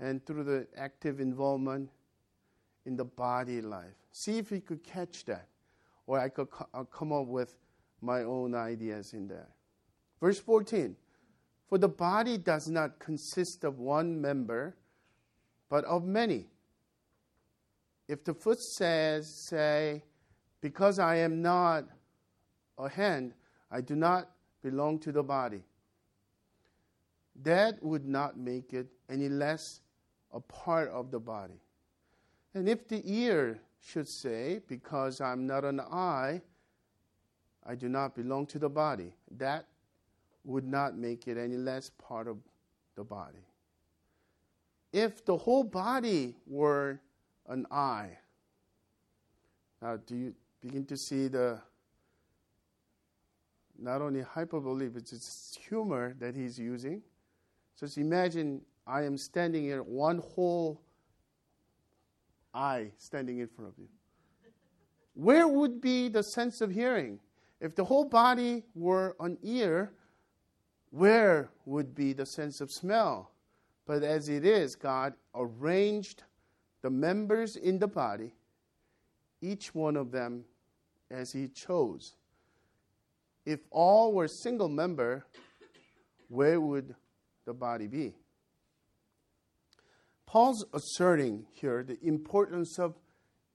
and 0.00 0.24
through 0.24 0.44
the 0.44 0.66
active 0.76 1.20
involvement 1.20 1.90
in 2.86 2.96
the 2.96 3.04
body 3.04 3.60
life. 3.60 3.94
See 4.12 4.38
if 4.38 4.50
you 4.50 4.60
could 4.60 4.82
catch 4.82 5.24
that, 5.26 5.48
or 6.06 6.18
I 6.18 6.28
could 6.28 6.50
co- 6.50 6.84
come 6.84 7.12
up 7.12 7.26
with 7.26 7.56
my 8.00 8.22
own 8.22 8.54
ideas 8.54 9.12
in 9.12 9.28
there. 9.28 9.48
Verse 10.20 10.38
14 10.38 10.96
For 11.68 11.78
the 11.78 11.88
body 11.88 12.38
does 12.38 12.68
not 12.68 12.98
consist 12.98 13.64
of 13.64 13.78
one 13.78 14.20
member, 14.20 14.76
but 15.68 15.84
of 15.84 16.04
many. 16.04 16.46
If 18.06 18.24
the 18.24 18.32
foot 18.32 18.60
says, 18.60 19.28
say, 19.32 20.02
because 20.60 20.98
I 20.98 21.16
am 21.16 21.42
not 21.42 21.84
a 22.78 22.88
hand, 22.88 23.34
I 23.70 23.82
do 23.82 23.94
not 23.94 24.30
belong 24.62 24.98
to 25.00 25.12
the 25.12 25.22
body, 25.22 25.62
that 27.42 27.82
would 27.82 28.06
not 28.06 28.38
make 28.38 28.72
it 28.72 28.88
any 29.10 29.28
less 29.28 29.80
a 30.32 30.40
part 30.40 30.88
of 30.90 31.10
the 31.10 31.18
body. 31.18 31.60
And 32.54 32.68
if 32.68 32.88
the 32.88 33.02
ear 33.04 33.60
should 33.80 34.08
say, 34.08 34.60
Because 34.66 35.20
I'm 35.20 35.46
not 35.46 35.64
an 35.64 35.80
eye, 35.80 36.42
I 37.64 37.74
do 37.74 37.88
not 37.88 38.14
belong 38.14 38.46
to 38.46 38.58
the 38.58 38.68
body, 38.68 39.12
that 39.36 39.66
would 40.44 40.64
not 40.64 40.96
make 40.96 41.28
it 41.28 41.36
any 41.36 41.56
less 41.56 41.90
part 41.98 42.26
of 42.26 42.38
the 42.94 43.04
body. 43.04 43.44
If 44.92 45.24
the 45.24 45.36
whole 45.36 45.64
body 45.64 46.34
were 46.46 46.98
an 47.46 47.66
eye, 47.70 48.16
now 49.82 49.98
do 49.98 50.16
you 50.16 50.34
begin 50.60 50.84
to 50.86 50.96
see 50.96 51.28
the 51.28 51.60
not 53.78 54.00
only 54.02 54.22
hyperbole, 54.22 54.88
but 54.88 55.02
it's 55.12 55.58
humor 55.68 56.14
that 56.18 56.34
he's 56.34 56.58
using? 56.58 57.02
Just 57.78 57.98
imagine 57.98 58.62
I 58.88 59.02
am 59.02 59.18
standing 59.18 59.64
here, 59.64 59.82
one 59.82 60.18
whole 60.18 60.80
eye 62.54 62.90
standing 62.96 63.38
in 63.38 63.46
front 63.46 63.70
of 63.70 63.78
you. 63.78 63.86
Where 65.12 65.46
would 65.46 65.82
be 65.82 66.08
the 66.08 66.22
sense 66.22 66.62
of 66.62 66.70
hearing? 66.70 67.20
If 67.60 67.74
the 67.74 67.84
whole 67.84 68.06
body 68.06 68.64
were 68.74 69.14
an 69.20 69.36
ear, 69.42 69.92
where 70.90 71.50
would 71.66 71.94
be 71.94 72.14
the 72.14 72.24
sense 72.24 72.62
of 72.62 72.72
smell? 72.72 73.32
But 73.84 74.02
as 74.02 74.30
it 74.30 74.46
is, 74.46 74.74
God 74.74 75.12
arranged 75.34 76.22
the 76.80 76.88
members 76.88 77.56
in 77.56 77.78
the 77.78 77.88
body, 77.88 78.32
each 79.42 79.74
one 79.74 79.96
of 79.96 80.12
them 80.12 80.44
as 81.10 81.30
He 81.30 81.48
chose. 81.48 82.14
If 83.44 83.60
all 83.70 84.14
were 84.14 84.28
single 84.28 84.68
member, 84.68 85.26
where 86.28 86.60
would 86.60 86.94
the 87.44 87.52
body 87.52 87.86
be? 87.86 88.14
Paul's 90.28 90.62
asserting 90.74 91.46
here 91.54 91.82
the 91.82 91.98
importance 92.06 92.78
of 92.78 92.94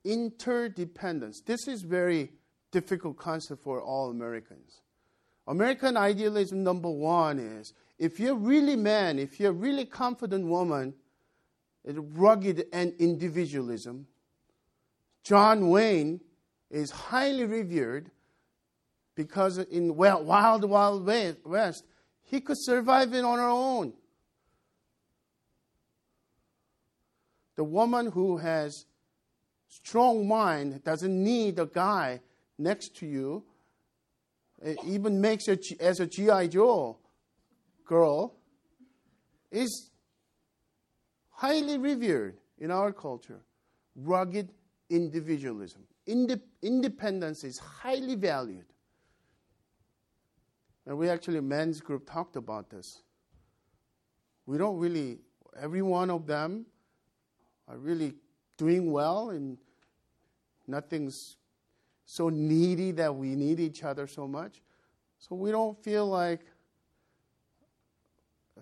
interdependence. 0.03 1.39
This 1.45 1.67
is 1.67 1.83
very 1.83 2.31
difficult 2.71 3.15
concept 3.15 3.61
for 3.61 3.79
all 3.79 4.09
Americans. 4.09 4.81
American 5.45 5.95
idealism 5.95 6.63
number 6.63 6.89
one 6.89 7.37
is 7.37 7.73
if 7.99 8.19
you're 8.19 8.33
really 8.33 8.75
man, 8.75 9.19
if 9.19 9.39
you're 9.39 9.51
really 9.51 9.85
confident 9.85 10.47
woman, 10.47 10.95
it's 11.85 11.99
rugged 11.99 12.65
and 12.73 12.93
individualism. 12.97 14.07
John 15.23 15.69
Wayne 15.69 16.21
is 16.71 16.89
highly 16.89 17.45
revered 17.45 18.09
because 19.13 19.59
in 19.59 19.95
Wild 19.95 20.25
Wild 20.67 21.05
West, 21.45 21.83
he 22.23 22.41
could 22.41 22.57
survive 22.59 23.13
it 23.13 23.23
on 23.23 23.37
her 23.37 23.47
own. 23.47 23.93
The 27.55 27.63
woman 27.63 28.11
who 28.11 28.37
has 28.37 28.85
strong 29.67 30.27
mind 30.27 30.83
doesn't 30.83 31.23
need 31.23 31.59
a 31.59 31.65
guy 31.65 32.21
next 32.57 32.95
to 32.97 33.05
you. 33.05 33.43
It 34.61 34.77
even 34.85 35.19
makes 35.19 35.47
it 35.47 35.65
as 35.79 35.99
a 35.99 36.07
GI 36.07 36.49
Joe 36.49 36.97
girl 37.85 38.35
is 39.51 39.91
highly 41.29 41.77
revered 41.77 42.37
in 42.57 42.71
our 42.71 42.91
culture. 42.91 43.41
Rugged 43.95 44.49
individualism. 44.89 45.83
Inde- 46.07 46.41
independence 46.61 47.43
is 47.43 47.59
highly 47.59 48.15
valued. 48.15 48.65
And 50.85 50.97
we 50.97 51.09
actually, 51.09 51.39
men's 51.39 51.79
group 51.79 52.09
talked 52.09 52.35
about 52.35 52.69
this. 52.69 53.03
We 54.45 54.57
don't 54.57 54.77
really, 54.77 55.19
every 55.59 55.81
one 55.81 56.09
of 56.09 56.27
them 56.27 56.65
are 57.67 57.77
really 57.77 58.13
doing 58.57 58.91
well 58.91 59.29
and 59.29 59.57
nothing's 60.67 61.37
so 62.05 62.29
needy 62.29 62.91
that 62.91 63.15
we 63.15 63.35
need 63.35 63.59
each 63.59 63.83
other 63.83 64.07
so 64.07 64.27
much. 64.27 64.61
So 65.19 65.35
we 65.35 65.51
don't 65.51 65.81
feel 65.83 66.05
like 66.05 66.41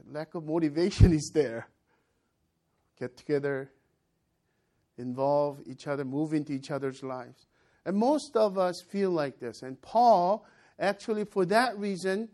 lack 0.09 0.35
of 0.35 0.45
motivation 0.45 1.13
is 1.19 1.31
there. 1.33 1.67
Get 2.99 3.17
together, 3.17 3.71
involve 4.97 5.59
each 5.65 5.87
other, 5.87 6.05
move 6.05 6.33
into 6.33 6.53
each 6.53 6.71
other's 6.71 7.01
lives. 7.03 7.47
And 7.85 7.97
most 7.97 8.35
of 8.35 8.57
us 8.57 8.81
feel 8.89 9.09
like 9.09 9.39
this. 9.39 9.63
And 9.63 9.81
Paul, 9.81 10.45
actually, 10.79 11.25
for 11.25 11.45
that 11.45 11.77
reason, 11.79 12.29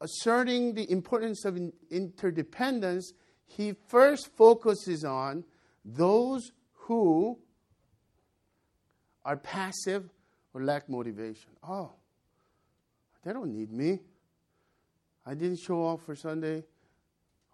asserting 0.00 0.74
the 0.74 0.88
importance 0.90 1.44
of 1.44 1.58
interdependence, 1.90 3.12
he 3.46 3.74
first 3.88 4.28
focuses 4.36 5.04
on 5.04 5.44
those 5.86 6.50
who 6.72 7.38
are 9.24 9.36
passive 9.36 10.10
or 10.52 10.62
lack 10.62 10.88
motivation. 10.88 11.50
Oh, 11.66 11.92
they 13.24 13.32
don't 13.32 13.52
need 13.52 13.72
me. 13.72 14.00
I 15.24 15.34
didn't 15.34 15.58
show 15.58 15.88
up 15.88 16.00
for 16.00 16.14
Sunday 16.14 16.64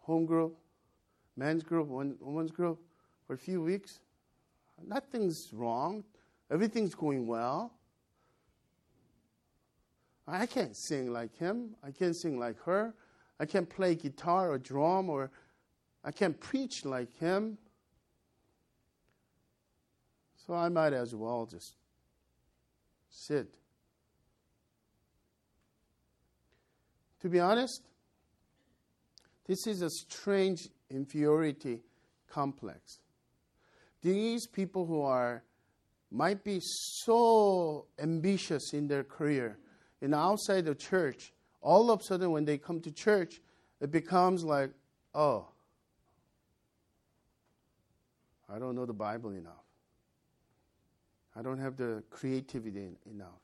home 0.03 0.27
group. 0.27 0.57
men's 1.37 1.63
group, 1.63 1.89
women's 1.89 2.51
group 2.51 2.81
for 3.27 3.35
a 3.35 3.39
few 3.39 3.63
weeks. 3.63 4.01
Nothing's 4.85 5.51
wrong. 5.53 6.05
Everything's 6.51 6.95
going 6.95 7.27
well. 7.27 7.73
I 10.27 10.47
can't 10.47 10.77
sing 10.77 11.13
like 11.13 11.37
him. 11.37 11.75
I 11.83 11.91
can't 11.91 12.17
sing 12.17 12.39
like 12.39 12.61
her. 12.65 12.95
I 13.41 13.47
can't 13.47 13.69
play 13.69 13.95
guitar 13.95 14.51
or 14.51 14.59
drum 14.59 15.09
or 15.09 15.31
I 16.05 16.11
can't 16.11 16.39
preach 16.39 16.85
like 16.85 17.17
him. 17.19 17.59
So 20.47 20.55
I 20.55 20.69
might 20.69 20.93
as 20.93 21.15
well 21.15 21.47
just 21.47 21.77
sit. 23.09 23.55
To 27.21 27.29
be 27.29 27.39
honest, 27.39 27.83
this 29.47 29.67
is 29.69 29.83
a 29.83 29.91
strange 29.91 30.69
inferiority 30.91 31.81
complex. 32.29 32.99
These 34.03 34.49
people 34.49 34.85
who 34.85 35.03
are 35.03 35.45
might 36.11 36.43
be 36.43 36.61
so 36.61 37.87
ambitious 37.99 38.73
in 38.73 38.89
their 38.89 39.05
career 39.05 39.59
and 40.01 40.15
outside 40.15 40.65
the 40.65 40.75
church, 40.75 41.33
all 41.61 41.91
of 41.91 42.01
a 42.01 42.03
sudden 42.03 42.33
when 42.33 42.45
they 42.45 42.59
come 42.59 42.81
to 42.81 42.91
church, 42.91 43.41
it 43.81 43.93
becomes 43.93 44.43
like, 44.43 44.71
oh, 45.15 45.47
I 48.53 48.59
don't 48.59 48.75
know 48.75 48.85
the 48.85 48.93
Bible 48.93 49.31
enough. 49.31 49.63
I 51.37 51.43
don't 51.43 51.59
have 51.59 51.77
the 51.77 52.03
creativity 52.11 52.99
enough. 53.11 53.41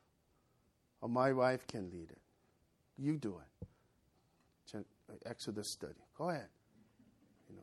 Or 1.00 1.08
my 1.08 1.32
wife 1.32 1.66
can 1.66 1.90
lead 1.90 2.10
it. 2.10 2.18
You 2.96 3.16
do 3.16 3.38
it. 3.38 3.68
Uh, 4.76 5.14
Exodus 5.24 5.68
study. 5.68 5.94
Go 6.16 6.28
ahead. 6.28 6.48
You 7.48 7.56
know. 7.56 7.62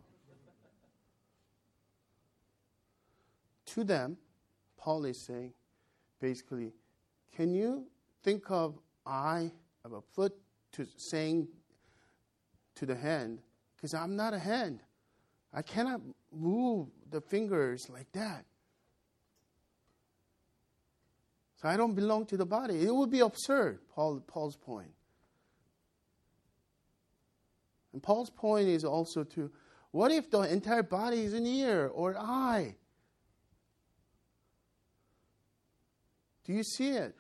to 3.65 3.83
them, 3.83 4.17
Paul 4.77 5.05
is 5.05 5.19
saying, 5.19 5.53
basically, 6.19 6.71
can 7.35 7.53
you 7.53 7.85
think 8.23 8.49
of 8.49 8.79
I 9.05 9.51
of 9.83 9.93
a 9.93 10.01
foot 10.01 10.33
to 10.71 10.87
saying 10.97 11.47
to 12.75 12.85
the 12.85 12.95
hand, 12.95 13.39
because 13.75 13.93
I'm 13.93 14.15
not 14.15 14.33
a 14.33 14.39
hand. 14.39 14.81
I 15.53 15.61
cannot 15.61 16.01
move 16.33 16.87
the 17.11 17.21
fingers 17.21 17.89
like 17.89 18.11
that. 18.13 18.45
So 21.55 21.69
I 21.69 21.77
don't 21.77 21.95
belong 21.95 22.25
to 22.27 22.37
the 22.37 22.45
body. 22.45 22.85
It 22.85 22.93
would 22.93 23.09
be 23.09 23.21
absurd, 23.21 23.79
Paul, 23.93 24.21
Paul's 24.27 24.57
point. 24.57 24.91
And 27.93 28.03
Paul's 28.03 28.29
point 28.29 28.67
is 28.67 28.83
also 28.83 29.23
to 29.23 29.49
what 29.91 30.11
if 30.11 30.29
the 30.29 30.41
entire 30.41 30.83
body 30.83 31.23
is 31.23 31.33
an 31.33 31.45
ear 31.45 31.87
or 31.87 32.17
eye? 32.17 32.75
Do 36.43 36.51
you 36.51 36.63
see 36.63 36.89
it? 36.89 37.15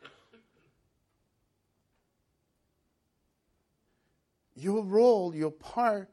Your 4.55 4.83
role, 4.83 5.33
your 5.33 5.51
part 5.51 6.09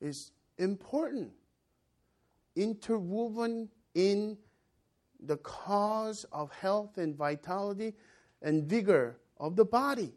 is 0.00 0.30
important, 0.58 1.32
interwoven 2.54 3.68
in 3.94 4.38
the 5.26 5.36
cause 5.38 6.24
of 6.32 6.50
health 6.52 6.98
and 6.98 7.16
vitality 7.16 7.94
and 8.42 8.64
vigor 8.64 9.18
of 9.38 9.56
the 9.56 9.64
body. 9.64 10.12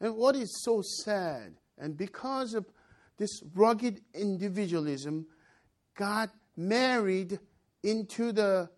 And 0.00 0.16
what 0.16 0.36
is 0.36 0.62
so 0.62 0.82
sad, 0.82 1.54
and 1.78 1.96
because 1.96 2.54
of 2.54 2.66
this 3.16 3.42
rugged 3.54 4.00
individualism, 4.12 5.26
got 5.94 6.30
married 6.56 7.38
into 7.82 8.32
the 8.32 8.68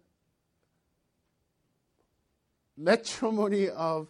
matrimony 2.77 3.69
of 3.71 4.09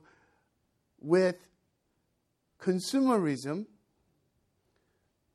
with 1.01 1.37
consumerism. 2.61 3.66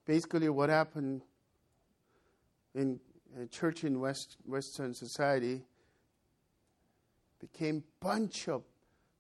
Basically, 0.06 0.50
what 0.50 0.70
happened 0.70 1.22
in 2.76 3.00
church 3.50 3.84
in 3.84 4.00
West, 4.00 4.38
Western 4.46 4.94
society 4.94 5.64
became 7.40 7.84
bunch 8.00 8.48
of 8.48 8.64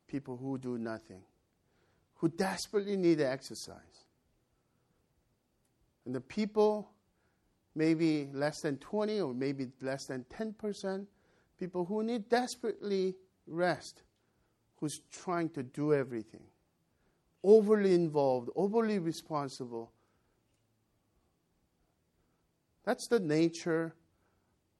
people 0.07 0.37
who 0.37 0.57
do 0.57 0.77
nothing 0.77 1.21
who 2.21 2.29
desperately 2.29 2.95
need 2.95 3.19
exercise. 3.19 4.05
And 6.05 6.13
the 6.13 6.21
people, 6.21 6.91
maybe 7.73 8.29
less 8.31 8.61
than 8.61 8.77
20 8.77 9.21
or 9.21 9.33
maybe 9.33 9.69
less 9.81 10.05
than 10.05 10.23
10%, 10.31 11.07
people 11.59 11.83
who 11.83 12.03
need 12.03 12.29
desperately 12.29 13.15
rest, 13.47 14.03
who's 14.79 15.01
trying 15.11 15.49
to 15.49 15.63
do 15.63 15.95
everything, 15.95 16.43
overly 17.43 17.95
involved, 17.95 18.49
overly 18.55 18.99
responsible. 18.99 19.91
That's 22.85 23.07
the 23.07 23.19
nature 23.19 23.95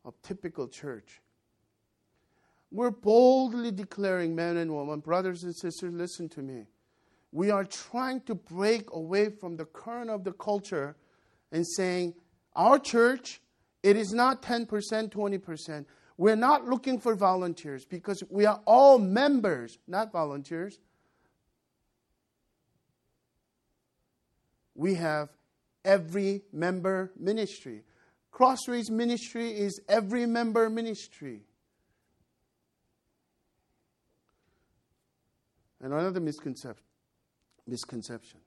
of 0.06 0.14
typical 0.22 0.68
church. 0.68 1.22
We're 2.72 2.92
boldly 2.92 3.72
declaring, 3.72 4.36
men 4.36 4.58
and 4.58 4.76
women, 4.76 5.00
brothers 5.00 5.44
and 5.44 5.56
sisters, 5.56 5.94
listen 5.94 6.30
to 6.30 6.42
me 6.42 6.68
we 7.32 7.50
are 7.50 7.64
trying 7.64 8.22
to 8.22 8.36
break 8.36 8.92
away 8.92 9.30
from 9.30 9.56
the 9.56 9.66
current 9.66 10.10
of 10.10 10.24
the 10.24 10.34
culture 10.34 10.96
and 11.52 11.66
saying, 11.66 12.14
our 12.56 12.78
church, 12.78 13.42
it 13.84 13.96
is 13.96 14.12
not 14.14 14.42
10%, 14.42 14.68
20%. 14.68 15.86
We're 16.18 16.36
not 16.36 16.66
looking 16.66 17.00
for 17.00 17.16
volunteers 17.16 17.86
because 17.86 18.22
we 18.30 18.46
are 18.46 18.62
all 18.66 19.00
members, 19.00 19.80
not 19.88 20.12
volunteers. 20.12 20.78
We 24.76 24.96
have 24.96 25.30
every 25.86 26.42
member 26.52 27.12
ministry. 27.18 27.84
Crossrays 28.32 28.90
ministry 28.90 29.52
is 29.52 29.80
every 29.90 30.26
member 30.26 30.70
ministry. 30.70 31.42
And 35.82 35.94
another 35.94 36.20
misconception 36.20 36.86
misconception. 37.68 38.40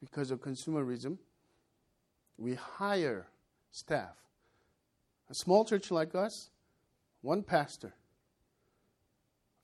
Because 0.00 0.30
of 0.30 0.40
consumerism, 0.40 1.16
we 2.36 2.54
hire 2.54 3.26
staff. 3.70 4.16
A 5.30 5.34
small 5.34 5.64
church 5.64 5.90
like 5.90 6.14
us, 6.14 6.50
one 7.22 7.42
pastor. 7.42 7.94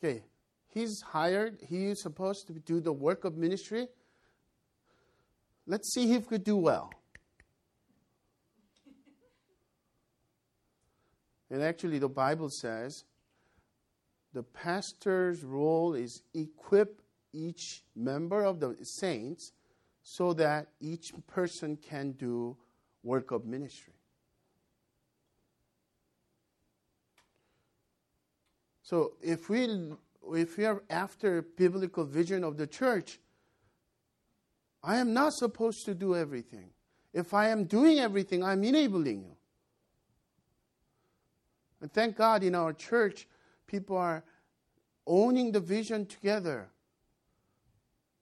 Okay, 0.03 0.23
he's 0.69 1.03
hired, 1.03 1.59
he 1.69 1.87
is 1.87 2.01
supposed 2.01 2.47
to 2.47 2.55
do 2.55 2.81
the 2.81 2.93
work 2.93 3.25
of 3.25 3.37
ministry. 3.37 3.89
Let's 5.67 5.93
see 5.93 6.15
if 6.15 6.23
he 6.23 6.29
could 6.29 6.45
do 6.45 6.57
well. 6.57 6.91
And 11.51 11.63
actually, 11.63 11.99
the 11.99 12.09
Bible 12.09 12.49
says 12.49 13.05
the 14.33 14.43
pastor's 14.43 15.43
role 15.43 15.95
is 15.95 16.23
equip 16.33 17.03
each 17.33 17.83
member 17.97 18.45
of 18.45 18.61
the 18.61 18.77
saints 18.83 19.53
so 20.03 20.33
that 20.35 20.69
each 20.81 21.13
person 21.27 21.77
can 21.77 22.13
do 22.13 22.57
work 23.03 23.33
of 23.33 23.45
ministry. 23.45 23.95
So 28.83 29.13
if 29.21 29.49
we 29.49 29.93
if 30.33 30.57
we 30.57 30.65
are 30.65 30.83
after 30.91 31.43
biblical 31.43 32.05
vision 32.05 32.45
of 32.45 32.57
the 32.57 32.67
church, 32.67 33.19
I 34.83 34.97
am 34.97 35.13
not 35.13 35.33
supposed 35.33 35.85
to 35.87 35.95
do 35.95 36.15
everything. 36.15 36.71
If 37.13 37.35
I 37.35 37.49
am 37.49 37.65
doing 37.65 37.99
everything, 37.99 38.45
I'm 38.45 38.63
enabling 38.63 39.23
you. 39.23 39.37
And 41.81 41.93
thank 41.93 42.17
God 42.17 42.43
in 42.43 42.55
our 42.55 42.73
church, 42.73 43.27
people 43.67 43.97
are 43.97 44.23
owning 45.07 45.53
the 45.53 45.61
vision 45.61 46.07
together. 46.07 46.69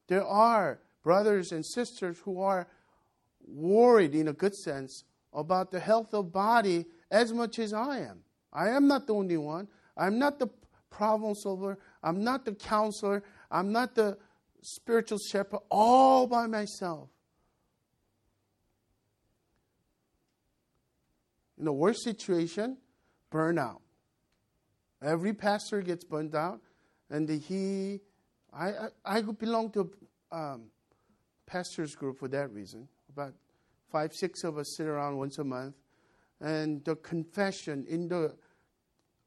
There 0.07 0.25
are 0.25 0.79
brothers 1.03 1.53
and 1.53 1.65
sisters 1.65 2.19
who 2.25 2.41
are 2.41 2.69
worried, 3.47 4.15
in 4.15 4.29
a 4.29 4.33
good 4.33 4.55
sense, 4.55 5.05
about 5.33 5.71
the 5.71 5.81
health 5.81 6.15
of 6.15 6.33
body 6.33 6.87
as 7.11 7.33
much 7.33 7.59
as 7.59 7.73
I 7.73 8.01
am. 8.01 8.21
I 8.53 8.71
am 8.71 8.89
not 8.89 9.07
the 9.07 9.15
only 9.15 9.37
one. 9.37 9.69
I'm 9.97 10.19
not 10.19 10.39
the 10.39 10.49
problem 10.91 11.35
solver. 11.35 11.79
I'm 12.03 12.25
not 12.25 12.45
the 12.45 12.53
counselor. 12.55 13.23
I'm 13.51 13.73
not 13.73 13.95
the 13.95 14.17
spiritual 14.63 15.19
shepherd 15.19 15.61
all 15.71 16.27
by 16.27 16.47
myself. 16.47 17.09
In 21.59 21.65
the 21.65 21.73
worst 21.73 22.03
situation, 22.03 22.77
burnout. 23.31 23.81
Every 25.03 25.33
pastor 25.33 25.81
gets 25.83 26.05
burned 26.05 26.35
out, 26.35 26.61
and 27.11 27.29
he, 27.29 28.01
I, 28.53 28.69
I, 28.69 28.89
I 29.05 29.23
belong 29.23 29.71
to 29.73 29.91
um, 30.33 30.65
pastors 31.47 31.95
group 31.95 32.19
for 32.19 32.29
that 32.29 32.53
reason. 32.53 32.89
About 33.09 33.35
five, 33.91 34.15
six 34.15 34.45
of 34.45 34.59
us 34.59 34.77
sit 34.77 34.87
around 34.87 35.17
once 35.17 35.39
a 35.39 35.45
month, 35.45 35.75
and 36.41 36.85
the 36.85 36.97
confession 36.97 37.87
in 37.89 38.09
the 38.09 38.35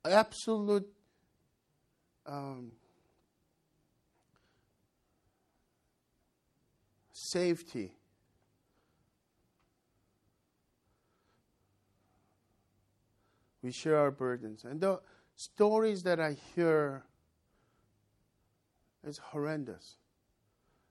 absolute 0.05 0.87
um, 2.25 2.71
safety. 7.11 7.93
We 13.62 13.71
share 13.71 13.97
our 13.97 14.12
burdens. 14.12 14.63
And 14.63 14.82
the 14.82 15.02
stories 15.36 16.04
that 16.04 16.19
I 16.19 16.36
hear 16.56 17.04
is 19.04 19.17
horrendous. 19.17 19.97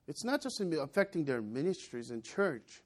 It's 0.06 0.24
not 0.24 0.42
just 0.42 0.61
affecting 0.61 1.24
their 1.24 1.40
ministries 1.40 2.11
and 2.11 2.22
church, 2.24 2.83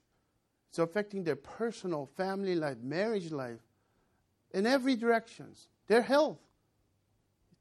it's 0.69 0.79
affecting 0.79 1.23
their 1.23 1.35
personal, 1.35 2.05
family 2.17 2.55
life, 2.55 2.77
marriage 2.83 3.31
life, 3.31 3.61
in 4.53 4.65
every 4.65 4.95
directions. 4.95 5.69
Their 5.87 6.01
health, 6.01 6.39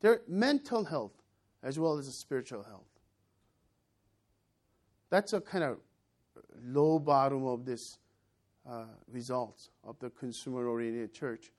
their 0.00 0.22
mental 0.26 0.84
health, 0.84 1.12
as 1.62 1.78
well 1.78 1.96
as 1.98 2.06
the 2.06 2.12
spiritual 2.12 2.62
health. 2.62 2.88
That's 5.10 5.32
a 5.32 5.40
kind 5.40 5.64
of 5.64 5.78
low 6.62 6.98
bottom 6.98 7.46
of 7.46 7.64
this 7.64 7.98
uh, 8.68 8.84
results 9.10 9.70
of 9.84 9.98
the 9.98 10.10
consumer 10.10 10.66
oriented 10.66 11.12
church. 11.12 11.52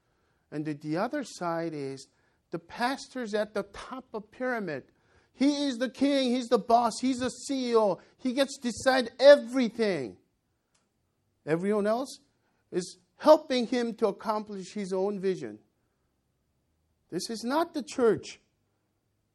And 0.52 0.66
the, 0.66 0.74
the 0.74 0.98
other 0.98 1.24
side 1.24 1.74
is 1.74 2.08
the 2.52 2.60
pastors 2.60 3.34
at 3.34 3.54
the 3.54 3.64
top 3.64 4.06
of 4.14 4.32
pyramid. 4.32 4.84
He 5.34 5.66
is 5.66 5.78
the 5.78 5.90
king, 5.90 6.32
he's 6.32 6.48
the 6.48 6.58
boss, 6.58 7.00
he's 7.02 7.20
the 7.20 7.32
CEO, 7.50 8.00
he 8.18 8.34
gets 8.34 8.58
to 8.58 8.62
decide 8.62 9.12
everything. 9.20 10.18
Everyone 11.46 11.86
else 11.86 12.20
is 12.72 12.98
helping 13.18 13.68
him 13.68 13.94
to 13.96 14.08
accomplish 14.08 14.74
his 14.74 14.94
own 14.94 15.20
vision. 15.20 15.60
This 17.12 17.30
is 17.30 17.44
not 17.44 17.74
the 17.74 17.84
church 17.84 18.40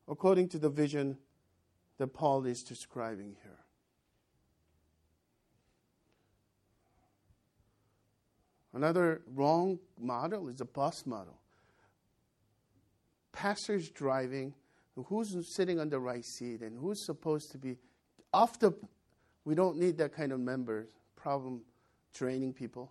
according 0.08 0.48
to 0.48 0.58
the 0.58 0.70
vision 0.70 1.18
that 1.98 2.08
Paul 2.08 2.46
is 2.46 2.62
describing 2.62 3.36
here. 3.42 3.58
Another 8.80 9.20
wrong 9.34 9.78
model 10.00 10.48
is 10.48 10.56
the 10.56 10.64
bus 10.64 11.04
model. 11.04 11.36
Pastors 13.30 13.90
driving, 13.90 14.54
who's 14.94 15.36
sitting 15.54 15.78
on 15.78 15.90
the 15.90 16.00
right 16.00 16.24
seat 16.24 16.62
and 16.62 16.78
who's 16.78 17.04
supposed 17.04 17.52
to 17.52 17.58
be 17.58 17.76
off 18.32 18.58
the. 18.58 18.72
We 19.44 19.54
don't 19.54 19.76
need 19.76 19.98
that 19.98 20.14
kind 20.14 20.32
of 20.32 20.40
members 20.40 20.88
problem 21.14 21.60
training 22.14 22.54
people. 22.54 22.90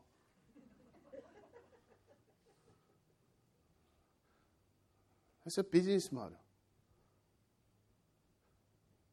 That's 5.43 5.57
a 5.57 5.63
business 5.63 6.11
model. 6.11 6.37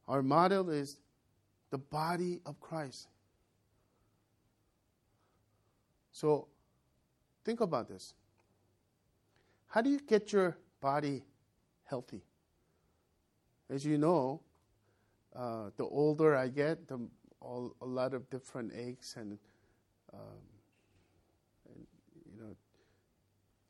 Our 0.06 0.22
model 0.22 0.68
is 0.68 0.98
the 1.70 1.78
body 1.78 2.40
of 2.44 2.60
Christ. 2.60 3.08
So 6.12 6.48
think 7.46 7.60
about 7.60 7.88
this. 7.88 8.12
How 9.68 9.80
do 9.80 9.88
you 9.88 10.00
get 10.00 10.32
your 10.32 10.58
body 10.80 11.22
healthy? 11.84 12.22
As 13.70 13.86
you 13.86 13.98
know, 13.98 14.40
uh, 15.34 15.70
the 15.76 15.84
older 15.84 16.34
I 16.34 16.48
get, 16.48 16.88
the 16.88 16.98
all, 17.40 17.76
a 17.80 17.86
lot 17.86 18.14
of 18.14 18.28
different 18.30 18.72
aches 18.74 19.14
and, 19.16 19.38
um, 20.12 20.42
and, 21.68 21.86
you 22.32 22.42
know, 22.42 22.56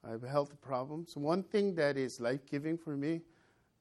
I 0.07 0.12
have 0.12 0.23
health 0.23 0.59
problems. 0.62 1.15
One 1.15 1.43
thing 1.43 1.75
that 1.75 1.99
is 1.99 2.19
life 2.19 2.47
giving 2.51 2.79
for 2.79 2.97
me, 2.97 3.21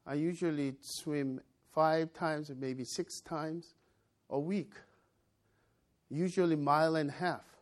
I 0.06 0.16
usually 0.16 0.76
swim 0.82 1.40
five 1.72 2.12
times 2.12 2.50
or 2.50 2.56
maybe 2.56 2.84
six 2.84 3.22
times 3.22 3.76
a 4.30 4.40
week, 4.40 4.74
usually 6.10 6.58
mile 6.58 6.98
and 6.98 7.10
a 7.10 7.14
half. 7.14 7.55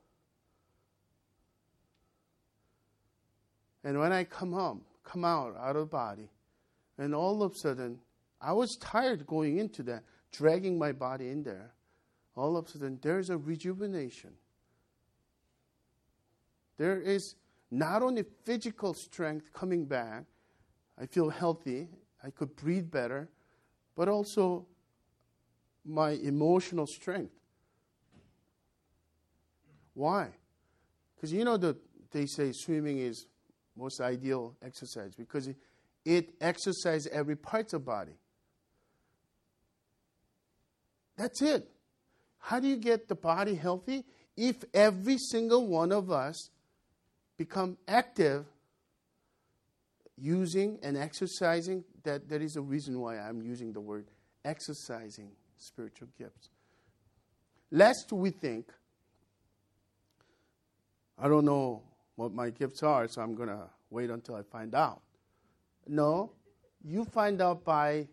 And 3.83 3.99
when 3.99 4.13
I 4.13 4.23
come 4.23 4.51
home, 4.53 4.81
come 5.03 5.25
out 5.25 5.55
out 5.57 5.75
of 5.75 5.89
body, 5.89 6.29
and 6.97 7.13
all 7.13 7.43
of 7.43 7.53
a 7.53 7.55
sudden, 7.55 7.99
I 8.39 8.53
was 8.53 8.77
tired 8.77 9.25
going 9.25 9.57
into 9.57 9.83
that, 9.83 10.03
dragging 10.31 10.77
my 10.77 10.91
body 10.91 11.29
in 11.29 11.43
there. 11.43 11.73
All 12.35 12.57
of 12.57 12.67
a 12.67 12.69
sudden, 12.69 12.99
there's 13.01 13.29
a 13.29 13.37
rejuvenation. 13.37 14.31
There 16.77 16.99
is 16.99 17.35
not 17.71 18.03
only 18.03 18.23
physical 18.43 18.93
strength 18.93 19.51
coming 19.53 19.85
back, 19.85 20.25
I 20.99 21.05
feel 21.05 21.29
healthy, 21.29 21.87
I 22.23 22.29
could 22.29 22.55
breathe 22.55 22.89
better, 22.89 23.29
but 23.95 24.07
also 24.07 24.65
my 25.85 26.11
emotional 26.11 26.87
strength. 26.87 27.33
Why? 29.93 30.29
Because 31.15 31.33
you 31.33 31.43
know 31.43 31.57
that 31.57 31.77
they 32.11 32.25
say 32.25 32.51
swimming 32.51 32.99
is 32.99 33.27
most 33.75 34.01
ideal 34.01 34.55
exercise 34.63 35.13
because 35.15 35.47
it, 35.47 35.55
it 36.05 36.33
exercises 36.41 37.07
every 37.11 37.35
part 37.35 37.73
of 37.73 37.85
body. 37.85 38.13
That's 41.17 41.41
it. 41.41 41.69
How 42.39 42.59
do 42.59 42.67
you 42.67 42.77
get 42.77 43.07
the 43.07 43.15
body 43.15 43.55
healthy? 43.55 44.03
If 44.35 44.63
every 44.73 45.17
single 45.17 45.67
one 45.67 45.91
of 45.91 46.11
us 46.11 46.49
become 47.37 47.77
active 47.87 48.45
using 50.17 50.79
and 50.83 50.97
exercising, 50.97 51.83
that, 52.03 52.29
that 52.29 52.41
is 52.41 52.53
the 52.53 52.61
reason 52.61 52.99
why 52.99 53.17
I'm 53.17 53.41
using 53.41 53.73
the 53.73 53.81
word 53.81 54.07
exercising 54.43 55.31
spiritual 55.57 56.09
gifts. 56.17 56.49
Lest 57.71 58.11
we 58.11 58.29
think, 58.29 58.71
I 61.17 61.27
don't 61.27 61.45
know 61.45 61.81
what 62.15 62.33
my 62.33 62.49
gifts 62.49 62.83
are, 62.83 63.07
so 63.07 63.21
I'm 63.21 63.35
going 63.35 63.49
to 63.49 63.69
wait 63.89 64.09
until 64.09 64.35
I 64.35 64.43
find 64.43 64.75
out. 64.75 65.01
No, 65.87 66.31
you 66.83 67.05
find 67.05 67.41
out 67.41 67.63
by 67.63 68.07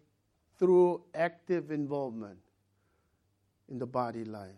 through 0.59 1.03
active 1.15 1.71
involvement 1.71 2.39
in 3.69 3.79
the 3.79 3.87
body 3.87 4.25
life. 4.25 4.51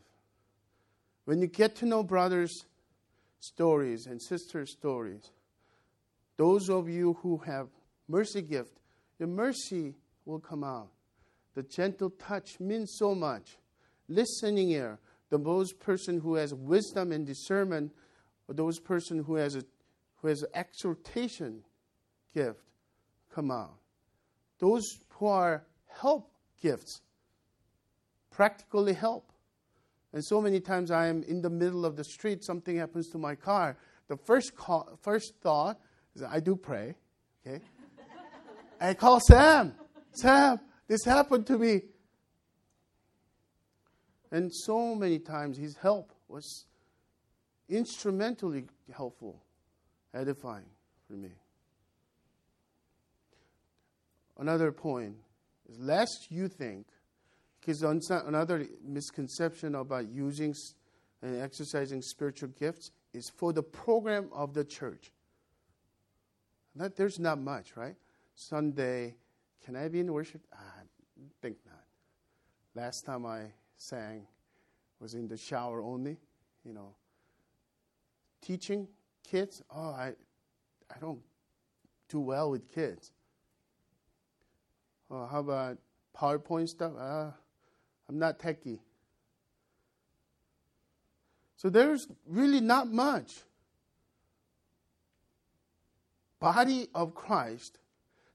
When 1.24 1.40
you 1.40 1.46
get 1.46 1.76
to 1.76 1.86
know 1.86 2.02
brothers' 2.02 2.64
stories 3.38 4.06
and 4.06 4.20
sisters' 4.20 4.72
stories, 4.72 5.30
those 6.36 6.68
of 6.68 6.88
you 6.88 7.14
who 7.22 7.38
have 7.38 7.68
mercy 8.08 8.42
gift, 8.42 8.78
the 9.18 9.26
mercy 9.26 9.94
will 10.24 10.40
come 10.40 10.64
out. 10.64 10.88
The 11.54 11.62
gentle 11.62 12.10
touch 12.10 12.58
means 12.58 12.94
so 12.98 13.14
much. 13.14 13.58
Listening 14.08 14.70
ear, 14.70 14.98
the 15.30 15.38
most 15.38 15.78
person 15.78 16.20
who 16.20 16.34
has 16.34 16.52
wisdom 16.52 17.12
and 17.12 17.26
discernment 17.26 17.92
or 18.48 18.54
those 18.54 18.78
person 18.78 19.22
who 19.24 19.36
has 19.36 19.56
a 19.56 19.64
who 20.22 20.28
has 20.28 20.42
an 20.42 20.48
exhortation 20.54 21.62
gift 22.32 22.62
come 23.34 23.50
out. 23.50 23.74
Those 24.60 25.00
who 25.10 25.26
are 25.26 25.64
help 25.88 26.30
gifts 26.60 27.00
practically 28.30 28.92
help. 28.92 29.32
And 30.12 30.24
so 30.24 30.40
many 30.40 30.60
times 30.60 30.90
I 30.90 31.08
am 31.08 31.22
in 31.24 31.42
the 31.42 31.50
middle 31.50 31.84
of 31.84 31.96
the 31.96 32.04
street, 32.04 32.44
something 32.44 32.76
happens 32.76 33.08
to 33.10 33.18
my 33.18 33.34
car. 33.34 33.76
The 34.08 34.16
first 34.16 34.54
call, 34.54 34.98
first 35.02 35.34
thought 35.42 35.80
is 36.14 36.22
I 36.22 36.38
do 36.38 36.54
pray, 36.54 36.94
okay? 37.46 37.64
I 38.80 38.94
call 38.94 39.20
Sam. 39.20 39.74
Sam, 40.12 40.60
this 40.86 41.04
happened 41.04 41.46
to 41.46 41.58
me. 41.58 41.82
And 44.30 44.50
so 44.54 44.94
many 44.94 45.18
times 45.18 45.56
his 45.56 45.76
help 45.76 46.12
was 46.28 46.66
instrumentally 47.72 48.64
helpful, 48.94 49.42
edifying 50.12 50.66
for 51.06 51.14
me. 51.14 51.30
Another 54.38 54.72
point 54.72 55.16
is 55.68 55.78
lest 55.78 56.30
you 56.30 56.48
think, 56.48 56.86
because 57.60 57.82
another 57.82 58.66
misconception 58.84 59.74
about 59.74 60.08
using 60.08 60.54
and 61.22 61.40
exercising 61.40 62.02
spiritual 62.02 62.48
gifts 62.58 62.90
is 63.14 63.30
for 63.30 63.52
the 63.52 63.62
program 63.62 64.28
of 64.32 64.52
the 64.52 64.64
church. 64.64 65.12
That, 66.74 66.96
there's 66.96 67.18
not 67.18 67.38
much, 67.38 67.76
right? 67.76 67.94
Sunday, 68.34 69.14
can 69.64 69.76
I 69.76 69.88
be 69.88 70.00
in 70.00 70.12
worship? 70.12 70.40
I 70.52 70.82
think 71.40 71.58
not. 71.66 71.84
Last 72.74 73.06
time 73.06 73.24
I 73.26 73.52
sang 73.76 74.26
was 74.98 75.14
in 75.14 75.28
the 75.28 75.36
shower 75.36 75.82
only, 75.82 76.16
you 76.64 76.72
know, 76.72 76.94
teaching 78.42 78.86
kids, 79.26 79.62
oh, 79.74 79.90
I, 79.90 80.12
I 80.94 80.98
don't 81.00 81.20
do 82.08 82.20
well 82.20 82.50
with 82.50 82.68
kids. 82.68 83.12
Oh, 85.10 85.26
how 85.26 85.40
about 85.40 85.78
PowerPoint 86.16 86.68
stuff? 86.68 86.92
Uh, 86.98 87.30
I'm 88.08 88.18
not 88.18 88.38
techie. 88.38 88.80
So 91.56 91.70
there's 91.70 92.08
really 92.26 92.60
not 92.60 92.88
much. 92.88 93.36
Body 96.40 96.88
of 96.94 97.14
Christ 97.14 97.78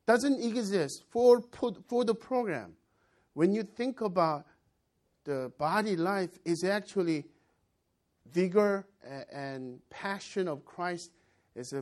doesn't 0.05 0.41
exist 0.41 1.03
for, 1.09 1.43
for 1.87 2.05
the 2.05 2.15
program. 2.15 2.73
When 3.33 3.53
you 3.53 3.63
think 3.63 4.01
about 4.01 4.45
the 5.25 5.51
body 5.57 5.97
life 5.97 6.39
is 6.45 6.63
actually 6.63 7.25
vigor 8.31 8.87
and 9.31 9.79
passion 9.89 10.47
of 10.47 10.65
Christ 10.65 11.11
is 11.55 11.73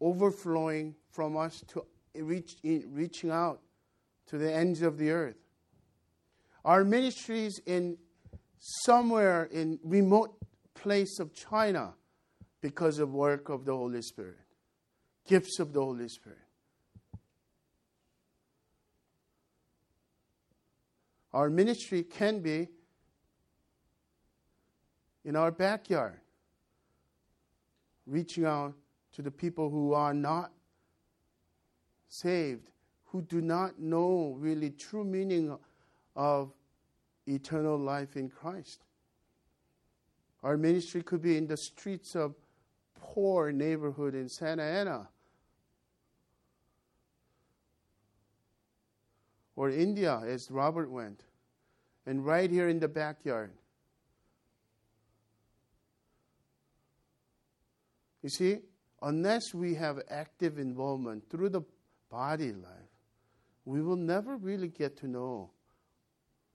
overflowing 0.00 0.94
from 1.10 1.36
us 1.36 1.62
to 1.68 1.84
reach, 2.14 2.56
reaching 2.62 3.30
out 3.30 3.60
to 4.26 4.38
the 4.38 4.52
ends 4.52 4.82
of 4.82 4.98
the 4.98 5.10
earth. 5.10 5.36
Our 6.64 6.84
ministries 6.84 7.60
in 7.66 7.98
somewhere 8.58 9.44
in 9.44 9.78
remote 9.82 10.36
place 10.74 11.18
of 11.18 11.34
China 11.34 11.94
because 12.60 12.98
of 12.98 13.12
work 13.12 13.48
of 13.48 13.64
the 13.64 13.76
Holy 13.76 14.02
Spirit, 14.02 14.38
gifts 15.26 15.58
of 15.58 15.72
the 15.72 15.80
Holy 15.80 16.08
Spirit. 16.08 16.38
Our 21.32 21.50
ministry 21.50 22.02
can 22.02 22.40
be 22.40 22.68
in 25.24 25.36
our 25.36 25.50
backyard, 25.50 26.20
reaching 28.06 28.44
out 28.44 28.74
to 29.12 29.22
the 29.22 29.30
people 29.30 29.70
who 29.70 29.92
are 29.92 30.14
not 30.14 30.52
saved, 32.08 32.70
who 33.06 33.22
do 33.22 33.40
not 33.40 33.78
know 33.78 34.36
really 34.38 34.70
true 34.70 35.04
meaning 35.04 35.56
of 36.16 36.52
eternal 37.26 37.78
life 37.78 38.16
in 38.16 38.28
Christ. 38.28 38.84
Our 40.42 40.56
ministry 40.56 41.02
could 41.02 41.22
be 41.22 41.36
in 41.36 41.46
the 41.46 41.56
streets 41.56 42.16
of 42.16 42.34
poor 43.00 43.52
neighborhood 43.52 44.14
in 44.14 44.28
Santa 44.28 44.62
Ana 44.62 45.08
or 49.54 49.70
India 49.70 50.20
as 50.26 50.50
Robert 50.50 50.90
went 50.90 51.22
and 52.06 52.24
right 52.24 52.50
here 52.50 52.68
in 52.68 52.80
the 52.80 52.88
backyard 52.88 53.52
You 58.22 58.28
see, 58.28 58.58
unless 59.00 59.52
we 59.52 59.74
have 59.74 60.00
active 60.08 60.58
involvement 60.58 61.28
through 61.28 61.50
the 61.50 61.62
body 62.10 62.52
life, 62.52 62.92
we 63.64 63.82
will 63.82 63.96
never 63.96 64.36
really 64.36 64.68
get 64.68 64.96
to 64.98 65.08
know 65.08 65.50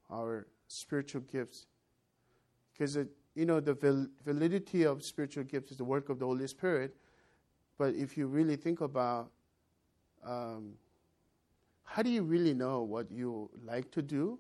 our 0.10 0.48
spiritual 0.68 1.22
gifts. 1.22 1.66
Because, 2.74 2.98
you 3.36 3.46
know, 3.46 3.60
the 3.60 4.10
validity 4.24 4.84
of 4.84 5.04
spiritual 5.04 5.44
gifts 5.44 5.72
is 5.72 5.78
the 5.78 5.84
work 5.84 6.10
of 6.10 6.20
the 6.20 6.26
Holy 6.26 6.48
Spirit. 6.48 6.96
But 7.78 7.96
if 7.96 8.18
you 8.18 8.28
really 8.28 8.56
think 8.56 8.82
about 8.82 9.32
um, 10.26 10.74
how 11.84 12.02
do 12.02 12.10
you 12.10 12.24
really 12.24 12.54
know 12.54 12.84
what 12.84 13.12
you 13.12 13.50
like 13.66 13.92
to 13.92 14.02
do, 14.02 14.40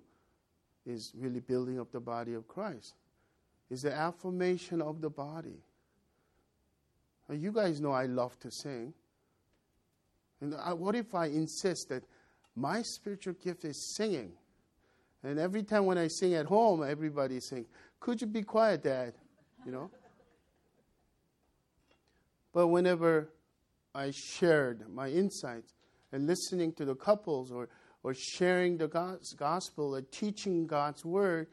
is 0.85 1.11
really 1.17 1.41
building 1.41 1.79
up 1.79 1.91
the 1.91 1.99
body 1.99 2.33
of 2.33 2.47
Christ. 2.47 2.95
Is 3.69 3.81
the 3.81 3.93
affirmation 3.93 4.81
of 4.81 5.01
the 5.01 5.09
body. 5.09 5.61
You 7.29 7.51
guys 7.51 7.81
know 7.81 7.91
I 7.91 8.05
love 8.05 8.39
to 8.39 8.51
sing. 8.51 8.93
And 10.39 10.55
I, 10.55 10.73
what 10.73 10.95
if 10.95 11.13
I 11.13 11.25
insist 11.27 11.89
that 11.89 12.03
my 12.55 12.81
spiritual 12.81 13.33
gift 13.33 13.65
is 13.65 13.95
singing? 13.95 14.31
And 15.23 15.39
every 15.39 15.63
time 15.63 15.85
when 15.85 15.97
I 15.97 16.07
sing 16.07 16.35
at 16.35 16.45
home, 16.45 16.83
everybody 16.87 17.39
sing, 17.39 17.65
Could 17.99 18.21
you 18.21 18.27
be 18.27 18.43
quiet, 18.43 18.83
Dad? 18.83 19.13
You 19.65 19.71
know? 19.71 19.91
but 22.53 22.67
whenever 22.67 23.29
I 23.93 24.11
shared 24.11 24.89
my 24.91 25.09
insights 25.09 25.73
and 26.11 26.25
listening 26.25 26.73
to 26.73 26.85
the 26.85 26.95
couples 26.95 27.51
or, 27.51 27.69
or 28.03 28.13
sharing 28.15 28.77
the 28.77 28.87
God's 28.87 29.33
gospel 29.33 29.95
or 29.95 30.01
teaching 30.01 30.65
God's 30.65 31.03
word, 31.03 31.47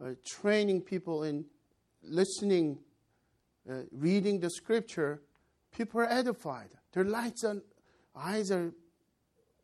or 0.00 0.16
training 0.24 0.82
people 0.82 1.24
in 1.24 1.44
listening 2.02 2.78
uh, 3.68 3.82
reading 3.92 4.40
the 4.40 4.50
scripture, 4.50 5.22
people 5.74 6.00
are 6.00 6.10
edified. 6.10 6.70
Their 6.92 7.04
lights 7.04 7.44
and 7.44 7.62
eyes 8.14 8.50
are 8.50 8.72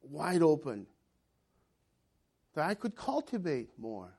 wide 0.03 0.43
open. 0.43 0.87
That 2.55 2.69
I 2.69 2.75
could 2.75 2.97
cultivate 2.97 3.71
more. 3.79 4.15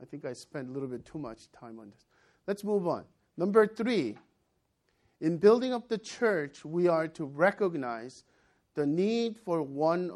I 0.00 0.04
think 0.04 0.24
I 0.24 0.32
spent 0.32 0.68
a 0.68 0.72
little 0.72 0.88
bit 0.88 1.04
too 1.04 1.18
much 1.18 1.50
time 1.52 1.78
on 1.78 1.90
this. 1.90 2.06
Let's 2.46 2.64
move 2.64 2.88
on. 2.88 3.04
Number 3.36 3.66
three, 3.66 4.18
in 5.20 5.38
building 5.38 5.72
up 5.72 5.88
the 5.88 5.98
church, 5.98 6.64
we 6.64 6.88
are 6.88 7.06
to 7.08 7.24
recognize 7.24 8.24
the 8.74 8.84
need 8.84 9.38
for 9.38 9.62
one 9.62 10.08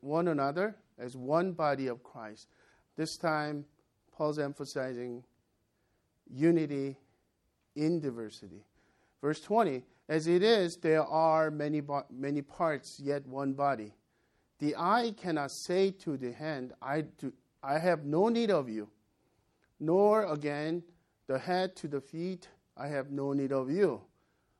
one 0.00 0.28
another 0.28 0.76
as 0.98 1.16
one 1.16 1.52
body 1.52 1.88
of 1.88 2.02
Christ. 2.02 2.48
This 2.96 3.16
time, 3.16 3.64
Paul's 4.16 4.38
emphasizing 4.38 5.24
unity 6.32 6.96
in 7.76 8.00
diversity. 8.00 8.64
Verse 9.20 9.40
20 9.40 9.82
As 10.08 10.26
it 10.26 10.42
is, 10.42 10.76
there 10.76 11.04
are 11.04 11.50
many, 11.50 11.82
many 12.10 12.42
parts, 12.42 13.00
yet 13.00 13.26
one 13.26 13.52
body. 13.52 13.94
The 14.58 14.74
eye 14.76 15.14
cannot 15.16 15.50
say 15.50 15.90
to 15.90 16.16
the 16.16 16.32
hand, 16.32 16.72
I, 16.80 17.02
do, 17.02 17.32
I 17.62 17.78
have 17.78 18.04
no 18.04 18.28
need 18.28 18.50
of 18.50 18.68
you, 18.68 18.88
nor 19.80 20.24
again 20.24 20.82
the 21.26 21.38
head 21.38 21.74
to 21.76 21.88
the 21.88 22.00
feet, 22.00 22.48
I 22.76 22.88
have 22.88 23.10
no 23.10 23.32
need 23.32 23.52
of 23.52 23.70
you. 23.70 24.02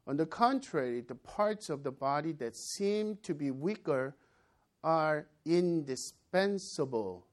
On 0.06 0.16
the 0.16 0.26
contrary, 0.26 1.00
the 1.00 1.14
parts 1.14 1.70
of 1.70 1.84
the 1.84 1.92
body 1.92 2.32
that 2.32 2.56
seem 2.56 3.16
to 3.22 3.34
be 3.34 3.50
weaker 3.50 4.16
are 4.82 5.26
indispensable. 5.44 7.24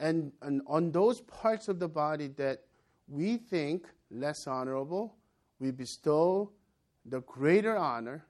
And, 0.00 0.32
and 0.42 0.62
on 0.66 0.90
those 0.90 1.20
parts 1.20 1.68
of 1.68 1.78
the 1.78 1.88
body 1.88 2.28
that 2.36 2.62
we 3.08 3.36
think 3.36 3.86
less 4.10 4.46
honorable, 4.46 5.16
we 5.58 5.70
bestow 5.70 6.50
the 7.04 7.20
greater 7.22 7.76
honor, 7.76 8.26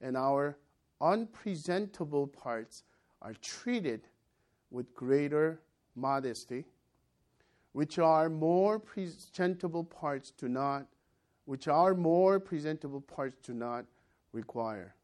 and 0.00 0.16
our 0.16 0.58
unpresentable 1.00 2.26
parts 2.26 2.82
are 3.20 3.34
treated 3.34 4.02
with 4.70 4.92
greater 4.94 5.60
modesty, 5.94 6.64
which 7.72 7.98
are 7.98 8.28
more 8.28 8.78
presentable 8.78 9.84
parts 9.84 10.30
do 10.30 10.48
not, 10.48 10.86
which 11.44 11.68
our 11.68 11.94
more 11.94 12.40
presentable 12.40 13.00
parts 13.00 13.36
do 13.46 13.54
not 13.54 13.84
require. 14.32 14.94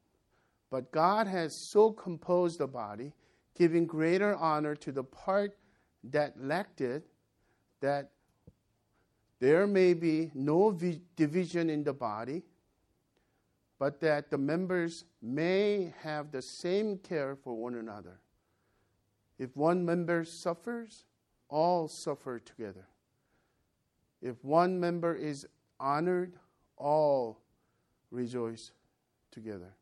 But 0.70 0.90
God 0.92 1.26
has 1.26 1.54
so 1.54 1.92
composed 1.92 2.58
the 2.58 2.66
body, 2.66 3.12
giving 3.54 3.86
greater 3.86 4.36
honor 4.36 4.74
to 4.76 4.92
the 4.92 5.04
part 5.04 5.56
that 6.04 6.34
lacked 6.40 6.80
it, 6.80 7.06
that 7.80 8.10
there 9.40 9.66
may 9.66 9.94
be 9.94 10.30
no 10.34 10.70
vi- 10.70 11.00
division 11.16 11.70
in 11.70 11.84
the 11.84 11.92
body, 11.92 12.42
but 13.78 14.00
that 14.00 14.30
the 14.30 14.38
members 14.38 15.04
may 15.22 15.94
have 16.02 16.32
the 16.32 16.42
same 16.42 16.98
care 16.98 17.36
for 17.36 17.54
one 17.54 17.74
another. 17.74 18.18
If 19.38 19.56
one 19.56 19.84
member 19.84 20.24
suffers, 20.24 21.04
all 21.48 21.86
suffer 21.86 22.40
together. 22.40 22.86
If 24.20 24.44
one 24.44 24.80
member 24.80 25.14
is 25.14 25.46
honored, 25.78 26.34
all 26.76 27.40
rejoice 28.10 28.72
together. 29.30 29.72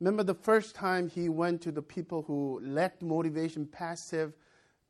Remember 0.00 0.22
the 0.22 0.34
first 0.34 0.74
time 0.74 1.08
he 1.08 1.28
went 1.28 1.60
to 1.62 1.72
the 1.72 1.82
people 1.82 2.22
who 2.22 2.60
lacked 2.62 3.02
motivation, 3.02 3.66
passive, 3.66 4.32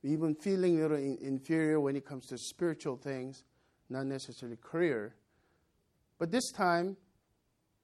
even 0.05 0.35
feeling 0.35 0.79
a 0.79 0.83
little 0.83 0.97
inferior 0.99 1.81
when 1.81 1.97
it 1.97 2.05
comes 2.05 2.27
to 2.27 2.37
spiritual 2.37 2.97
things, 2.97 3.43
not 3.89 4.07
necessarily 4.07 4.59
career. 4.63 5.15
But 6.19 6.31
this 6.31 6.53
time, 6.53 6.97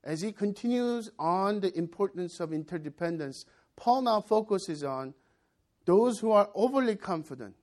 as 0.04 0.20
he 0.20 0.30
continues 0.30 1.10
on 1.18 1.60
the 1.60 1.76
importance 1.76 2.38
of 2.38 2.52
interdependence, 2.52 3.46
Paul 3.74 4.02
now 4.02 4.20
focuses 4.20 4.84
on 4.84 5.14
those 5.86 6.18
who 6.18 6.30
are 6.32 6.50
overly 6.54 6.94
confident, 6.94 7.54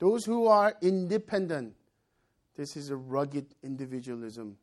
those 0.00 0.24
who 0.24 0.48
are 0.48 0.74
independent. 0.82 1.74
This 2.56 2.76
is 2.76 2.90
a 2.90 2.96
rugged 2.96 3.54
individualism. 3.62 4.56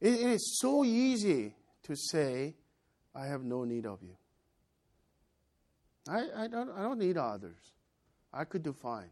it 0.00 0.20
is 0.20 0.58
so 0.60 0.84
easy 0.84 1.54
to 1.82 1.96
say, 1.96 2.56
I 3.14 3.26
have 3.26 3.42
no 3.42 3.64
need 3.64 3.86
of 3.86 4.02
you. 4.02 4.19
I, 6.08 6.44
I, 6.44 6.48
don't, 6.48 6.70
I 6.70 6.82
don't 6.82 6.98
need 6.98 7.16
others. 7.16 7.72
I 8.32 8.44
could 8.44 8.62
do 8.62 8.72
fine. 8.72 9.10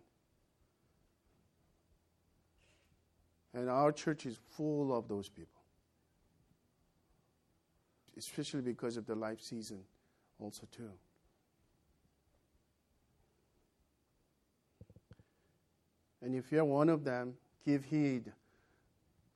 And 3.55 3.69
our 3.69 3.93
church 3.93 4.27
is 4.27 4.39
full 4.57 4.97
of 4.97 5.09
those 5.09 5.29
people, 5.29 5.63
especially 8.17 8.61
because 8.61 8.97
of 8.97 9.07
the 9.07 9.15
life 9.15 9.41
season, 9.41 9.81
also, 10.39 10.67
too. 10.71 10.91
And 16.23 16.35
if 16.35 16.53
you're 16.53 16.65
one 16.65 16.89
of 16.89 17.05
them, 17.05 17.35
give 17.65 17.85
heed 17.85 18.33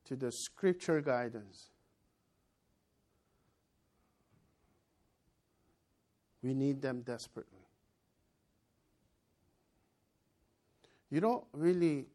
to 0.05 0.17
the 0.17 0.31
scripture 0.31 1.01
guidance 1.01 1.72
We 6.43 6.55
need 6.55 6.83
them 6.83 7.03
desperately. 7.03 7.67
You 11.11 11.21
don't 11.21 11.45
really 11.53 12.07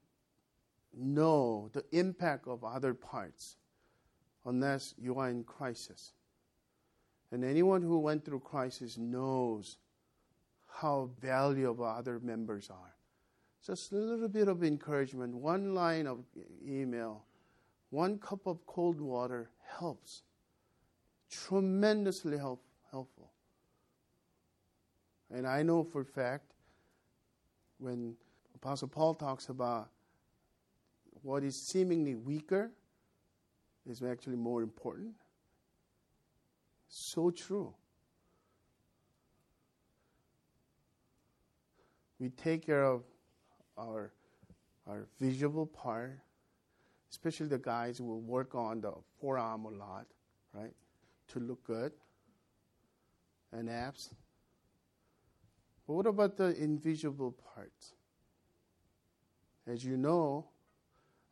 know 0.95 1.69
the 1.73 1.85
impact 1.91 2.47
of 2.47 2.63
other 2.63 2.93
parts 2.93 3.57
unless 4.45 4.95
you 4.97 5.19
are 5.19 5.29
in 5.29 5.43
crisis. 5.43 6.13
And 7.31 7.43
anyone 7.43 7.81
who 7.81 7.99
went 7.99 8.25
through 8.25 8.39
crisis 8.39 8.97
knows 8.97 9.77
how 10.67 11.09
valuable 11.21 11.85
other 11.85 12.19
members 12.19 12.69
are. 12.69 12.95
Just 13.65 13.91
a 13.91 13.95
little 13.95 14.29
bit 14.29 14.47
of 14.47 14.63
encouragement, 14.63 15.35
one 15.35 15.75
line 15.75 16.07
of 16.07 16.19
email, 16.65 17.25
one 17.89 18.17
cup 18.17 18.45
of 18.45 18.65
cold 18.65 19.01
water 19.01 19.49
helps. 19.79 20.23
Tremendously 21.29 22.37
help, 22.37 22.63
helpful. 22.91 23.31
And 25.33 25.45
I 25.45 25.61
know 25.63 25.83
for 25.83 26.01
a 26.01 26.05
fact 26.05 26.53
when 27.79 28.15
Apostle 28.55 28.87
Paul 28.87 29.13
talks 29.13 29.49
about 29.49 29.89
what 31.21 31.43
is 31.43 31.59
seemingly 31.61 32.15
weaker 32.15 32.71
is 33.85 34.01
actually 34.01 34.37
more 34.37 34.61
important. 34.61 35.13
So 36.87 37.29
true. 37.29 37.73
We 42.19 42.29
take 42.29 42.65
care 42.65 42.83
of 42.83 43.03
our, 43.77 44.11
our 44.87 45.07
visible 45.19 45.67
part, 45.67 46.17
especially 47.11 47.47
the 47.47 47.59
guys 47.59 47.99
who 47.99 48.05
will 48.05 48.21
work 48.21 48.55
on 48.55 48.81
the 48.81 48.93
forearm 49.19 49.65
a 49.65 49.69
lot, 49.69 50.07
right? 50.53 50.73
To 51.29 51.39
look 51.39 51.63
good 51.63 51.91
and 53.51 53.69
abs. 53.69 54.09
But 55.87 55.93
what 55.93 56.05
about 56.05 56.35
the 56.35 56.55
invisible 56.61 57.31
part? 57.31 57.71
As 59.65 59.83
you 59.85 59.97
know, 59.97 60.45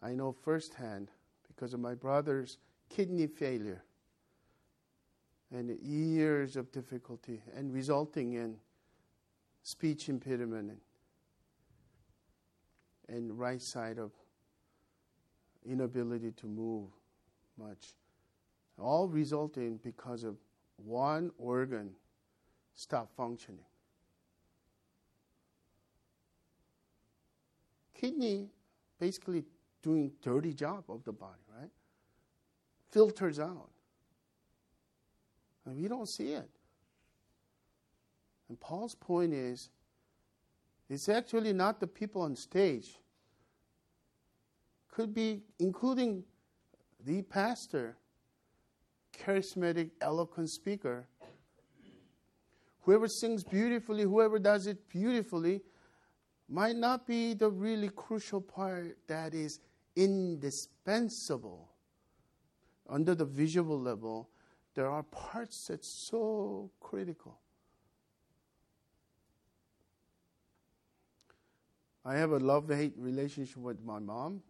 I 0.02 0.14
know 0.14 0.32
firsthand 0.32 1.12
because 1.48 1.74
of 1.74 1.82
my 1.82 1.94
brother's 1.94 2.58
kidney 2.90 3.28
failure 3.28 3.84
and 5.52 5.78
years 5.82 6.56
of 6.56 6.72
difficulty 6.72 7.42
and 7.56 7.74
resulting 7.74 8.34
in 8.34 8.56
speech 9.64 10.10
impediment 10.10 10.72
and, 13.08 13.40
right 13.40 13.62
side 13.62 13.98
of 14.00 14.12
inability 15.66 16.32
to 16.32 16.48
move 16.48 16.90
much 17.58 17.94
all 18.80 19.08
resulting 19.08 19.78
because 19.78 20.24
of 20.24 20.36
one 20.78 21.32
organ 21.38 21.92
stop 22.76 23.10
functioning 23.16 23.66
kidney 28.00 28.50
basically 29.00 29.44
doing 29.82 30.12
dirty 30.22 30.54
job 30.54 30.84
of 30.90 31.04
the 31.04 31.12
body, 31.12 31.42
right? 31.60 31.70
Filters 32.92 33.40
out. 33.40 33.70
And 35.66 35.82
we 35.82 35.88
don't 35.88 36.08
see 36.08 36.34
it. 36.34 36.50
And 38.50 38.60
Paul's 38.60 38.96
point 38.96 39.34
is 39.34 39.70
it's 40.90 41.10
actually 41.10 41.54
not 41.54 41.80
the 41.80 41.88
people 41.88 42.22
on 42.22 42.36
stage. 42.36 42.98
Could 44.92 45.14
be 45.14 45.42
including 45.60 46.24
the 47.04 47.22
pastor, 47.24 47.98
charismatic, 49.18 49.90
eloquent 50.02 50.50
speaker. 50.50 51.08
Whoever 52.82 53.08
sings 53.08 53.44
beautifully, 53.44 54.04
whoever 54.04 54.38
does 54.38 54.68
it 54.68 54.88
beautifully, 54.90 55.62
might 56.48 56.76
not 56.76 57.08
be 57.08 57.34
the 57.34 57.50
really 57.50 57.90
crucial 57.90 58.42
part 58.42 58.98
that 59.08 59.34
is 59.34 59.60
indispensable. 59.96 61.70
Under 62.88 63.16
the 63.16 63.26
visual 63.26 63.80
level, 63.80 64.30
there 64.76 64.90
are 64.90 65.04
parts 65.04 65.68
that's 65.68 65.88
so 65.88 66.70
critical. 66.80 67.40
I 72.04 72.16
have 72.16 72.32
a 72.32 72.38
love 72.38 72.70
hate 72.70 72.94
relationship 72.98 73.58
with 73.58 73.84
my 73.84 73.98
mom 73.98 74.44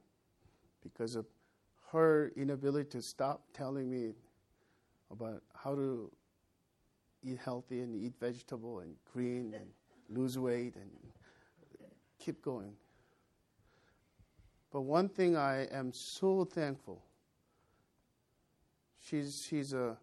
because 0.83 1.15
of 1.15 1.25
her 1.91 2.33
inability 2.35 2.89
to 2.89 3.01
stop 3.01 3.43
telling 3.53 3.89
me 3.89 4.11
about 5.09 5.41
how 5.53 5.75
to 5.75 6.11
eat 7.23 7.39
healthy 7.43 7.79
and 7.79 7.95
eat 7.95 8.13
vegetable 8.19 8.79
and 8.79 8.95
green 9.13 9.53
and 9.53 9.67
lose 10.09 10.37
weight 10.37 10.75
and 10.75 10.91
keep 12.25 12.41
going. 12.41 12.73
But 14.71 14.81
one 14.81 15.07
thing 15.07 15.37
I 15.37 15.67
am 15.71 15.93
so 15.93 16.43
thankful. 16.43 17.03
She's 18.99 19.45
she's 19.47 19.73
a 19.73 19.97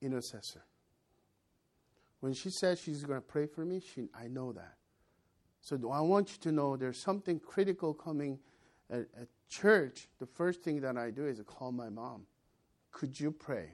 intercessor. 0.00 0.62
When 2.20 2.32
she 2.32 2.50
says 2.50 2.80
she's 2.80 3.04
going 3.04 3.20
to 3.20 3.26
pray 3.26 3.46
for 3.46 3.64
me, 3.64 3.80
she, 3.80 4.08
I 4.18 4.26
know 4.26 4.52
that. 4.52 4.74
So 5.60 5.76
I 5.92 6.00
want 6.00 6.32
you 6.32 6.38
to 6.40 6.52
know 6.52 6.76
there's 6.76 6.98
something 6.98 7.38
critical 7.38 7.92
coming 7.92 8.38
at, 8.90 9.00
at 9.20 9.28
church. 9.48 10.08
The 10.18 10.26
first 10.26 10.62
thing 10.62 10.80
that 10.80 10.96
I 10.96 11.10
do 11.10 11.26
is 11.26 11.40
call 11.46 11.72
my 11.72 11.90
mom. 11.90 12.22
Could 12.90 13.20
you 13.20 13.30
pray 13.30 13.68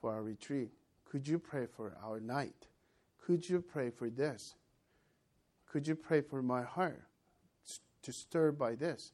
for 0.00 0.12
our 0.12 0.22
retreat? 0.22 0.70
Could 1.10 1.26
you 1.26 1.38
pray 1.38 1.66
for 1.66 1.96
our 2.04 2.20
night? 2.20 2.66
Could 3.24 3.48
you 3.48 3.60
pray 3.62 3.90
for 3.90 4.10
this? 4.10 4.54
Could 5.76 5.86
you 5.86 5.94
pray 5.94 6.22
for 6.22 6.40
my 6.40 6.62
heart 6.62 7.02
to 8.00 8.10
stir 8.10 8.50
by 8.50 8.76
this? 8.76 9.12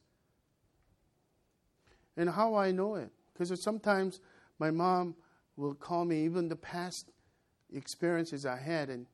And 2.15 2.29
how 2.29 2.55
I 2.55 2.71
know 2.71 2.95
it? 2.95 3.11
Because 3.33 3.61
sometimes 3.61 4.21
my 4.59 4.71
mom 4.71 5.13
will 5.57 5.73
call 5.73 6.05
me, 6.05 6.23
even 6.23 6.47
the 6.47 6.55
past 6.55 7.11
experiences 7.73 8.45
I 8.45 8.55
had, 8.55 8.89
and 8.89 9.07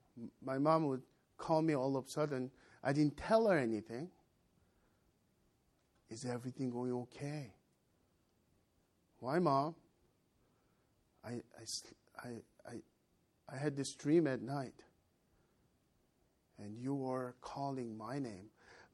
my 0.45 0.59
mom 0.59 0.85
would 0.89 1.01
call 1.39 1.63
me 1.63 1.75
all 1.75 1.97
of 1.97 2.05
a 2.05 2.09
sudden. 2.11 2.51
I 2.83 2.93
didn't 2.93 3.17
tell 3.17 3.47
her 3.47 3.57
anything. 3.57 4.11
Is 6.11 6.25
everything 6.25 6.69
going 6.69 6.93
okay? 6.93 7.55
Why, 9.21 9.39
mom? 9.39 9.73
I, 11.25 11.29
I, 11.31 12.23
I, 12.23 12.29
I, 12.67 12.75
I 13.51 13.57
had 13.57 13.75
this 13.75 13.95
dream 13.95 14.27
at 14.27 14.39
night 14.39 14.75
and 16.64 16.78
you 16.78 16.93
were 16.93 17.36
calling 17.41 17.97
my 17.97 18.20
name, 18.20 18.47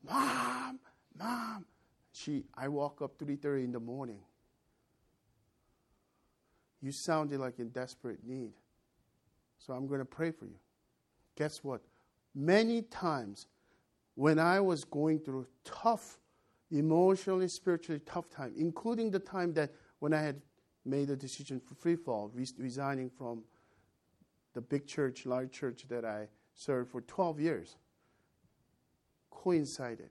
Mom, 0.04 0.80
Mom. 1.18 1.66
She, 2.12 2.46
I 2.56 2.68
woke 2.68 3.02
up 3.02 3.18
3:30 3.18 3.66
in 3.66 3.72
the 3.72 3.80
morning. 3.80 4.22
You 6.82 6.92
sounded 6.92 7.40
like 7.40 7.60
in 7.60 7.70
desperate 7.70 8.20
need. 8.26 8.54
So 9.58 9.74
I'm 9.74 9.88
going 9.88 10.00
to 10.00 10.06
pray 10.06 10.32
for 10.32 10.46
you. 10.46 10.60
Guess 11.36 11.64
what? 11.64 11.82
Many 12.34 12.84
times 12.84 13.48
when 14.16 14.40
I 14.40 14.60
was 14.60 14.84
going 14.84 15.20
through 15.20 15.48
tough, 15.64 16.20
emotionally, 16.72 17.48
spiritually 17.48 18.02
tough 18.06 18.30
time, 18.30 18.54
including 18.58 19.12
the 19.12 19.20
time 19.20 19.54
that 19.54 19.72
when 20.00 20.14
I 20.14 20.22
had 20.22 20.42
made 20.86 21.10
a 21.10 21.16
decision 21.16 21.60
for 21.60 21.76
free 21.76 21.96
fall, 21.96 22.32
resigning 22.58 23.10
from 23.10 23.44
the 24.54 24.62
big 24.62 24.88
church, 24.88 25.26
large 25.26 25.52
church 25.52 25.86
that 25.90 26.06
I 26.06 26.28
served 26.56 26.90
for 26.90 27.02
12 27.02 27.40
years 27.40 27.76
coincided. 29.30 30.10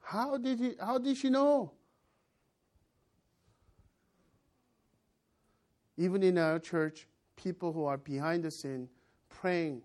How 0.00 0.36
did, 0.36 0.60
he, 0.60 0.74
how 0.80 0.98
did 0.98 1.16
she 1.16 1.30
know? 1.30 1.72
Even 5.96 6.22
in 6.22 6.38
our 6.38 6.60
church, 6.60 7.08
people 7.34 7.72
who 7.72 7.84
are 7.84 7.96
behind 7.96 8.44
the 8.44 8.50
scene 8.50 8.88
praying 9.28 9.82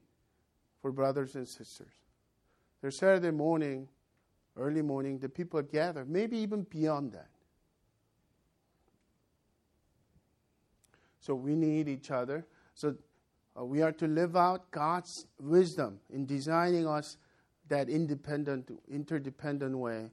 for 0.82 0.92
brothers 0.92 1.36
and 1.36 1.48
sisters. 1.48 1.94
There's 2.82 2.98
Saturday 2.98 3.32
morning, 3.32 3.88
early 4.58 4.82
morning, 4.82 5.18
the 5.18 5.30
people 5.30 5.62
gather, 5.62 6.06
maybe 6.06 6.38
even 6.38 6.64
beyond 6.64 7.14
that. 7.14 7.30
So 11.20 11.36
we 11.36 11.56
need 11.56 11.88
each 11.88 12.12
other. 12.12 12.46
So 12.74 12.96
Uh, 13.58 13.66
we 13.66 13.82
are 13.82 13.92
to 13.92 14.08
live 14.08 14.36
out 14.36 14.72
God's 14.72 15.28
wisdom 15.40 16.00
in 16.10 16.26
designing 16.26 16.88
us 16.88 17.18
that 17.68 17.90
independent, 17.90 18.72
interdependent 18.90 19.78
way 19.78 20.10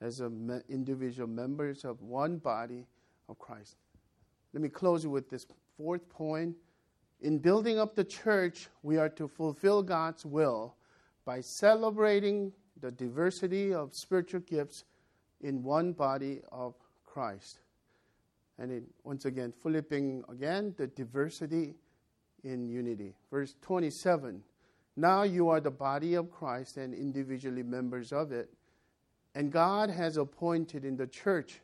as 0.00 0.20
me- 0.20 0.60
individual 0.68 1.28
members 1.28 1.84
of 1.84 2.00
one 2.02 2.36
body 2.36 2.86
of 3.28 3.38
Christ. 3.38 3.76
Let 4.52 4.62
me 4.62 4.68
close 4.68 5.06
with 5.06 5.28
this 5.28 5.46
fourth 5.76 6.08
point. 6.08 6.56
In 7.20 7.38
building 7.38 7.78
up 7.78 7.94
the 7.94 8.04
church, 8.04 8.68
we 8.82 8.98
are 8.98 9.08
to 9.10 9.26
fulfill 9.26 9.82
God's 9.82 10.24
will 10.24 10.76
by 11.24 11.40
celebrating 11.40 12.52
the 12.80 12.90
diversity 12.90 13.74
of 13.74 13.94
spiritual 13.94 14.40
gifts 14.40 14.84
in 15.40 15.62
one 15.62 15.92
body 15.92 16.40
of 16.52 16.74
Christ. 17.04 17.60
And 18.58 18.86
once 19.04 19.24
again, 19.24 19.52
flipping 19.52 20.24
again, 20.28 20.74
the 20.76 20.86
diversity 20.86 21.74
in 22.46 22.68
unity. 22.68 23.14
Verse 23.30 23.54
27 23.62 24.42
Now 24.96 25.24
you 25.24 25.48
are 25.48 25.60
the 25.60 25.70
body 25.70 26.14
of 26.14 26.30
Christ 26.30 26.76
and 26.76 26.94
individually 26.94 27.62
members 27.62 28.12
of 28.12 28.32
it. 28.32 28.50
And 29.34 29.52
God 29.52 29.90
has 29.90 30.16
appointed 30.16 30.84
in 30.84 30.96
the 30.96 31.06
church 31.06 31.60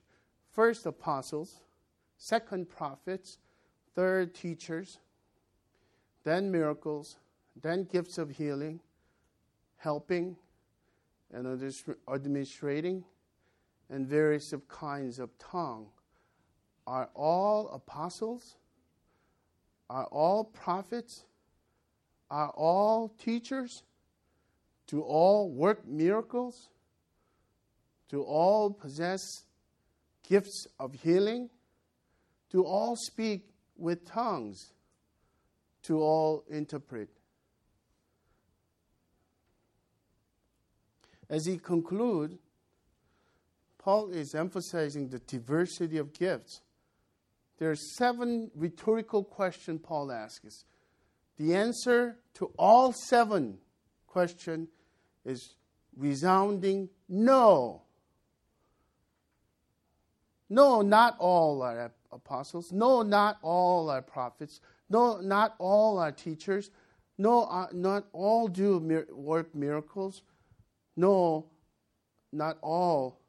first 0.51 0.85
apostles, 0.85 1.61
second 2.18 2.68
prophets, 2.68 3.39
third 3.95 4.35
teachers, 4.35 4.99
then 6.24 6.51
miracles, 6.51 7.16
then 7.61 7.85
gifts 7.85 8.18
of 8.18 8.30
healing, 8.30 8.80
helping, 9.76 10.37
and 11.33 11.47
administrating, 12.09 13.05
and 13.89 14.07
various 14.07 14.53
kinds 14.68 15.18
of 15.18 15.30
tongue. 15.39 15.87
Are 16.87 17.09
all 17.14 17.68
apostles? 17.68 18.57
Are 19.89 20.07
all 20.07 20.45
prophets? 20.45 21.24
Are 22.30 22.51
all 22.51 23.09
teachers? 23.18 23.83
Do 24.87 25.01
all 25.01 25.51
work 25.51 25.87
miracles? 25.87 26.68
Do 28.09 28.22
all 28.22 28.70
possess 28.70 29.20
gifts 30.28 30.66
of 30.78 30.95
healing? 30.95 31.51
Do 32.51 32.64
all 32.64 32.97
speak 32.97 33.49
with 33.76 34.07
tongues? 34.07 34.72
Do 35.83 35.99
all 35.99 36.45
interpret? 36.49 37.09
As 41.28 41.47
he 41.47 41.57
concludes, 41.57 42.35
Paul 43.78 44.11
is 44.11 44.35
emphasizing 44.35 45.09
the 45.09 45.18
diversity 45.18 45.97
of 45.97 46.12
gifts. 46.12 46.61
There 47.62 47.70
are 47.70 47.76
seven 47.76 48.50
rhetorical 48.56 49.22
questions 49.22 49.82
Paul 49.84 50.10
asks. 50.10 50.64
The 51.36 51.54
answer 51.54 52.18
to 52.34 52.46
all 52.58 52.92
seven 52.92 53.58
questions 54.08 54.68
is 55.24 55.54
resounding 55.96 56.88
no. 57.08 57.82
No, 60.50 60.82
not 60.82 61.14
all 61.20 61.62
are 61.62 61.92
apostles. 62.10 62.72
No, 62.72 63.02
not 63.02 63.38
all 63.42 63.90
are 63.90 64.02
prophets. 64.02 64.60
No, 64.90 65.20
not 65.20 65.54
all 65.60 66.00
are 66.00 66.10
teachers. 66.10 66.68
No, 67.16 67.44
uh, 67.44 67.68
not 67.72 68.08
all 68.12 68.48
do 68.48 68.80
mir- 68.80 69.06
work 69.12 69.54
miracles. 69.54 70.22
No, 70.96 71.46
not 72.32 72.58
all 72.60 73.20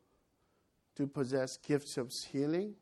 do 0.95 1.05
possess 1.05 1.55
gifts 1.57 1.97
of 1.97 2.11
healing. 2.11 2.73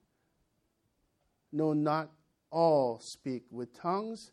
No, 1.52 1.74
not 1.74 2.10
all 2.50 3.00
speak 3.00 3.44
with 3.52 3.78
tongues. 3.78 4.32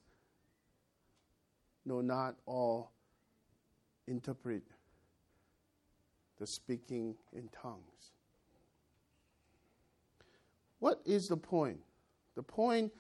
No, 1.84 2.00
not 2.00 2.36
all 2.46 2.92
interpret 4.06 4.62
the 6.38 6.46
speaking 6.46 7.14
in 7.32 7.48
tongues. 7.48 8.12
What 10.78 11.00
is 11.04 11.28
the 11.28 11.36
point? 11.36 11.78
The 12.36 12.42
point 12.42 12.92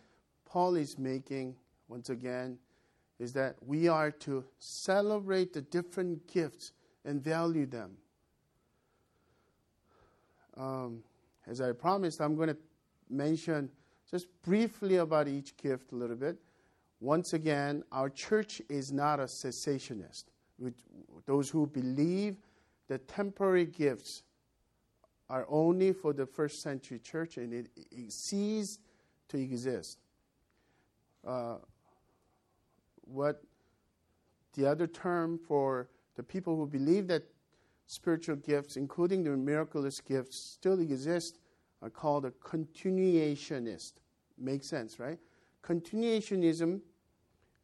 Paul 0.44 0.74
is 0.76 0.98
making, 0.98 1.54
once 1.86 2.10
again, 2.10 2.58
is 3.18 3.32
that 3.34 3.56
we 3.64 3.88
are 3.88 4.10
to 4.10 4.44
celebrate 4.58 5.52
the 5.52 5.60
different 5.60 6.26
gifts 6.26 6.72
and 7.04 7.22
value 7.22 7.66
them. 7.66 7.96
Um, 10.56 11.02
as 11.46 11.60
I 11.60 11.72
promised, 11.72 12.20
I'm 12.20 12.34
going 12.34 12.48
to 12.48 12.56
mention 13.08 13.70
just 14.10 14.26
briefly 14.42 14.96
about 14.96 15.28
each 15.28 15.56
gift 15.56 15.92
a 15.92 15.94
little 15.94 16.16
bit. 16.16 16.36
Once 17.00 17.32
again, 17.32 17.82
our 17.92 18.10
church 18.10 18.60
is 18.68 18.90
not 18.90 19.20
a 19.20 19.24
cessationist. 19.24 20.24
Those 21.26 21.48
who 21.48 21.66
believe 21.66 22.36
that 22.88 23.06
temporary 23.06 23.66
gifts 23.66 24.22
are 25.30 25.46
only 25.48 25.92
for 25.92 26.12
the 26.12 26.26
first 26.26 26.62
century 26.62 26.98
church 26.98 27.36
and 27.36 27.52
it, 27.52 27.66
it 27.76 28.12
ceased 28.12 28.80
to 29.28 29.38
exist. 29.38 29.98
Uh, 31.26 31.56
what 33.02 33.42
the 34.54 34.66
other 34.68 34.86
term 34.86 35.38
for 35.38 35.88
the 36.16 36.22
people 36.22 36.56
who 36.56 36.66
believe 36.66 37.06
that 37.08 37.22
spiritual 37.86 38.36
gifts, 38.36 38.76
including 38.76 39.22
the 39.22 39.30
miraculous 39.30 40.00
gifts, 40.00 40.36
still 40.36 40.80
exist 40.80 41.38
are 41.82 41.90
called 41.90 42.24
a 42.24 42.30
continuationist. 42.30 43.92
Makes 44.36 44.68
sense, 44.68 44.98
right? 44.98 45.18
Continuationism 45.62 46.80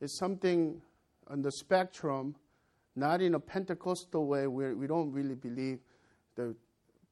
is 0.01 0.17
something 0.19 0.81
on 1.29 1.43
the 1.43 1.53
spectrum, 1.53 2.35
not 2.97 3.21
in 3.21 3.35
a 3.35 3.41
Pentecostal 3.41 4.27
way 4.27 4.47
where 4.47 4.75
we 4.75 4.87
don't 4.87 5.11
really 5.13 5.35
believe 5.35 5.79
the 6.37 6.55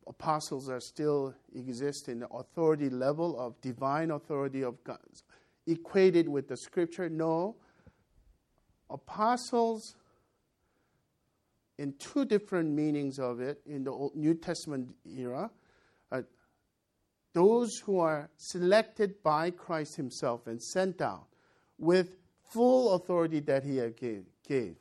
apostles 0.07 0.68
are 0.68 0.80
still 0.80 1.34
exist 1.55 2.09
in 2.09 2.20
the 2.20 2.28
authority 2.28 2.90
level 2.90 3.38
of 3.38 3.61
divine 3.61 4.11
authority 4.11 4.62
of 4.62 4.82
God, 4.84 4.98
equated 5.66 6.28
with 6.28 6.48
the 6.48 6.57
scripture. 6.57 7.09
No, 7.09 7.57
apostles 8.90 9.94
in 11.78 11.94
two 11.98 12.24
different 12.24 12.70
meanings 12.70 13.18
of 13.18 13.40
it 13.40 13.61
in 13.66 13.84
the 13.84 13.90
Old 13.90 14.14
New 14.14 14.34
Testament 14.34 14.88
era. 15.05 15.50
Uh, 16.11 16.22
those 17.33 17.78
who 17.78 17.99
are 17.99 18.30
selected 18.37 19.22
by 19.22 19.51
Christ 19.51 19.97
Himself 19.97 20.47
and 20.47 20.62
sent 20.62 21.01
out 21.01 21.26
with 21.78 22.16
full 22.51 22.95
authority 22.95 23.41
that 23.41 23.64
He 23.64 23.76
gave. 23.99 24.24
gave. 24.47 24.76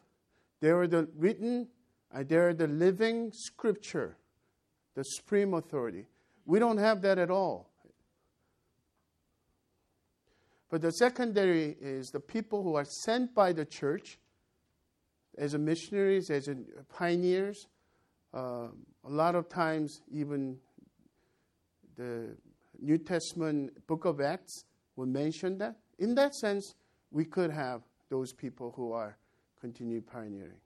They 0.60 0.70
are 0.70 0.88
the 0.88 1.08
written, 1.18 1.68
uh, 2.14 2.24
they 2.28 2.36
are 2.36 2.54
the 2.54 2.68
living 2.68 3.32
scripture 3.34 4.18
the 4.96 5.04
supreme 5.04 5.54
authority. 5.54 6.06
We 6.46 6.60
don't 6.60 6.78
have 6.78 7.02
that 7.04 7.18
at 7.18 7.30
all. 7.30 7.70
But 10.70 10.82
the 10.82 10.92
secondary 10.92 11.76
is 11.82 12.12
the 12.12 12.20
people 12.20 12.64
who 12.64 12.76
are 12.76 12.86
sent 12.86 13.34
by 13.36 13.52
the 13.52 13.66
church 13.66 14.20
as 15.38 15.54
missionaries, 15.58 16.30
as 16.30 16.50
pioneers. 16.96 17.68
Uh, 18.34 18.68
a 19.04 19.10
lot 19.10 19.36
of 19.36 19.50
times, 19.50 20.02
even 20.12 20.58
the 21.96 22.36
New 22.80 22.98
Testament 22.98 23.86
book 23.88 24.06
of 24.06 24.22
Acts 24.22 24.66
will 24.96 25.06
mention 25.06 25.58
that. 25.60 25.76
In 26.00 26.16
that 26.16 26.36
sense, 26.36 26.76
we 27.12 27.26
could 27.26 27.52
have 27.52 27.82
those 28.10 28.34
people 28.34 28.74
who 28.76 28.92
are 28.92 29.18
continued 29.60 30.08
pioneering. 30.08 30.60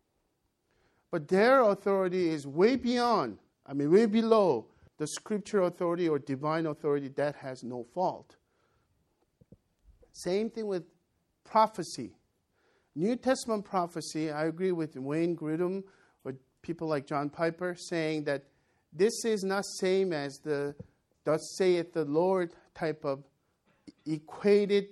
But 1.11 1.27
their 1.27 1.61
authority 1.61 2.29
is 2.29 2.47
way 2.47 2.75
beyond 2.75 3.37
I 3.65 3.73
mean, 3.73 3.91
way 3.91 4.05
below 4.05 4.67
the 4.97 5.07
scriptural 5.07 5.67
authority 5.67 6.07
or 6.07 6.19
divine 6.19 6.67
authority 6.67 7.09
that 7.09 7.35
has 7.35 7.63
no 7.63 7.83
fault. 7.93 8.35
Same 10.13 10.49
thing 10.49 10.67
with 10.67 10.83
prophecy. 11.43 12.15
New 12.95 13.15
Testament 13.15 13.65
prophecy, 13.65 14.31
I 14.31 14.45
agree 14.45 14.71
with 14.71 14.95
Wayne 14.95 15.35
Grudem 15.35 15.83
or 16.23 16.35
people 16.61 16.87
like 16.87 17.05
John 17.05 17.29
Piper 17.29 17.75
saying 17.77 18.23
that 18.25 18.43
this 18.93 19.25
is 19.25 19.43
not 19.43 19.65
same 19.65 20.13
as 20.13 20.39
the 20.39 20.73
thus 21.25 21.51
saith 21.51 21.91
the 21.91 22.05
Lord 22.05 22.53
type 22.73 23.03
of 23.03 23.23
equated 24.05 24.87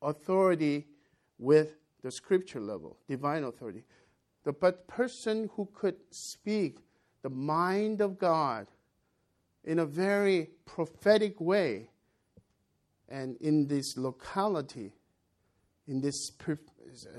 authority 0.00 0.86
with 1.38 1.76
the 2.02 2.10
scripture 2.10 2.60
level, 2.60 2.96
divine 3.08 3.44
authority. 3.44 3.84
The 4.44 4.52
but 4.52 4.88
person 4.88 5.50
who 5.54 5.68
could 5.74 5.96
speak 6.10 6.78
the 7.22 7.30
mind 7.30 8.00
of 8.00 8.18
God 8.18 8.66
in 9.64 9.78
a 9.78 9.86
very 9.86 10.50
prophetic 10.64 11.40
way 11.40 11.90
and 13.08 13.36
in 13.40 13.66
this 13.66 13.96
locality, 13.96 14.92
in 15.86 16.00
this 16.00 16.32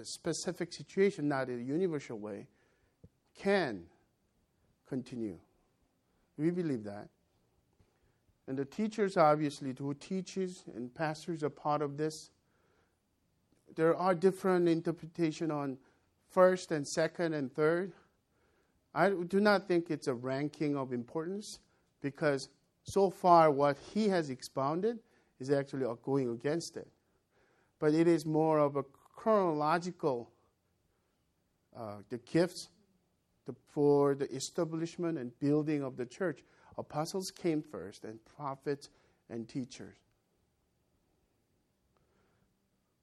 specific 0.04 0.74
situation, 0.74 1.28
not 1.28 1.50
in 1.50 1.60
a 1.60 1.64
universal 1.64 2.18
way, 2.18 2.48
can 3.38 3.84
continue. 4.88 5.38
We 6.38 6.50
believe 6.50 6.84
that. 6.84 7.10
And 8.48 8.58
the 8.58 8.66
teachers, 8.66 9.16
obviously, 9.16 9.74
who 9.78 9.94
teaches 9.94 10.64
and 10.76 10.94
pastors 10.94 11.44
are 11.44 11.50
part 11.50 11.82
of 11.82 11.98
this. 11.98 12.32
There 13.76 13.96
are 13.96 14.14
different 14.14 14.68
interpretation 14.68 15.50
on 15.50 15.78
first 16.30 16.72
and 16.72 16.88
second 16.88 17.34
and 17.34 17.54
third. 17.54 17.94
I 18.94 19.10
do 19.10 19.40
not 19.40 19.68
think 19.68 19.90
it's 19.90 20.08
a 20.08 20.14
ranking 20.14 20.76
of 20.76 20.94
importance 20.94 21.60
because 22.02 22.50
so 22.84 23.10
far 23.10 23.50
what 23.50 23.78
he 23.94 24.10
has 24.10 24.30
expounded 24.30 25.00
is 25.40 25.50
actually 25.50 25.88
going 26.04 26.30
against 26.30 26.78
it. 26.78 26.88
But 27.80 27.94
it 27.94 28.08
is 28.08 28.26
more 28.26 28.60
of 28.60 28.76
a 28.76 28.84
chronological, 29.16 30.30
uh, 31.76 31.98
the 32.10 32.18
gifts 32.18 32.70
the, 33.46 33.56
for 33.74 34.16
the 34.16 34.30
establishment 34.34 35.18
and 35.18 35.38
building 35.40 35.84
of 35.84 35.98
the 35.98 36.06
church, 36.06 36.44
apostles 36.78 37.32
came 37.32 37.62
first, 37.62 38.04
and 38.04 38.20
prophets 38.26 38.90
and 39.30 39.48
teachers. 39.48 39.96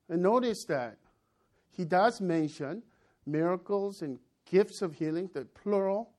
And 0.08 0.22
notice 0.22 0.64
that 0.64 0.96
he 1.70 1.84
does 1.84 2.20
mention 2.20 2.82
miracles 3.26 4.02
and 4.02 4.18
gifts 4.44 4.82
of 4.82 4.94
healing, 4.94 5.30
the 5.32 5.44
plural, 5.44 6.10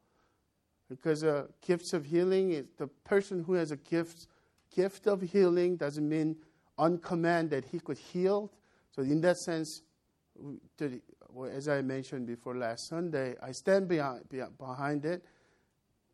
because 0.90 1.24
uh, 1.24 1.48
gifts 1.66 1.94
of 1.94 2.06
healing 2.06 2.52
is 2.52 2.66
the 2.78 2.88
person 2.88 3.44
who 3.44 3.54
has 3.54 3.72
a 3.72 3.78
gift, 3.78 4.28
gift 4.74 5.08
of 5.08 5.22
healing 5.22 5.76
doesn't 5.76 6.08
mean 6.08 6.36
on 6.78 6.98
command 6.98 7.50
that 7.50 7.66
he 7.66 7.80
could 7.80 7.98
heal. 7.98 8.52
So 8.96 9.02
in 9.02 9.22
that 9.22 9.38
sense, 9.38 9.84
as 11.50 11.68
I 11.68 11.82
mentioned 11.82 12.28
before 12.28 12.56
last 12.56 12.88
Sunday, 12.88 13.36
I 13.42 13.52
stand 13.52 13.88
behind, 13.88 14.28
behind 14.58 15.06
it. 15.06 15.24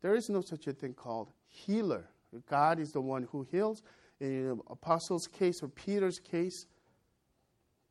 There 0.02 0.14
is 0.14 0.28
no 0.28 0.40
such 0.40 0.66
a 0.66 0.72
thing 0.72 0.94
called 0.94 1.32
healer. 1.46 2.08
God 2.48 2.78
is 2.78 2.92
the 2.92 3.00
one 3.00 3.26
who 3.30 3.46
heals. 3.50 3.82
In 4.20 4.48
the 4.48 4.62
apostles' 4.70 5.26
case 5.26 5.62
or 5.62 5.68
Peter's 5.68 6.18
case, 6.18 6.66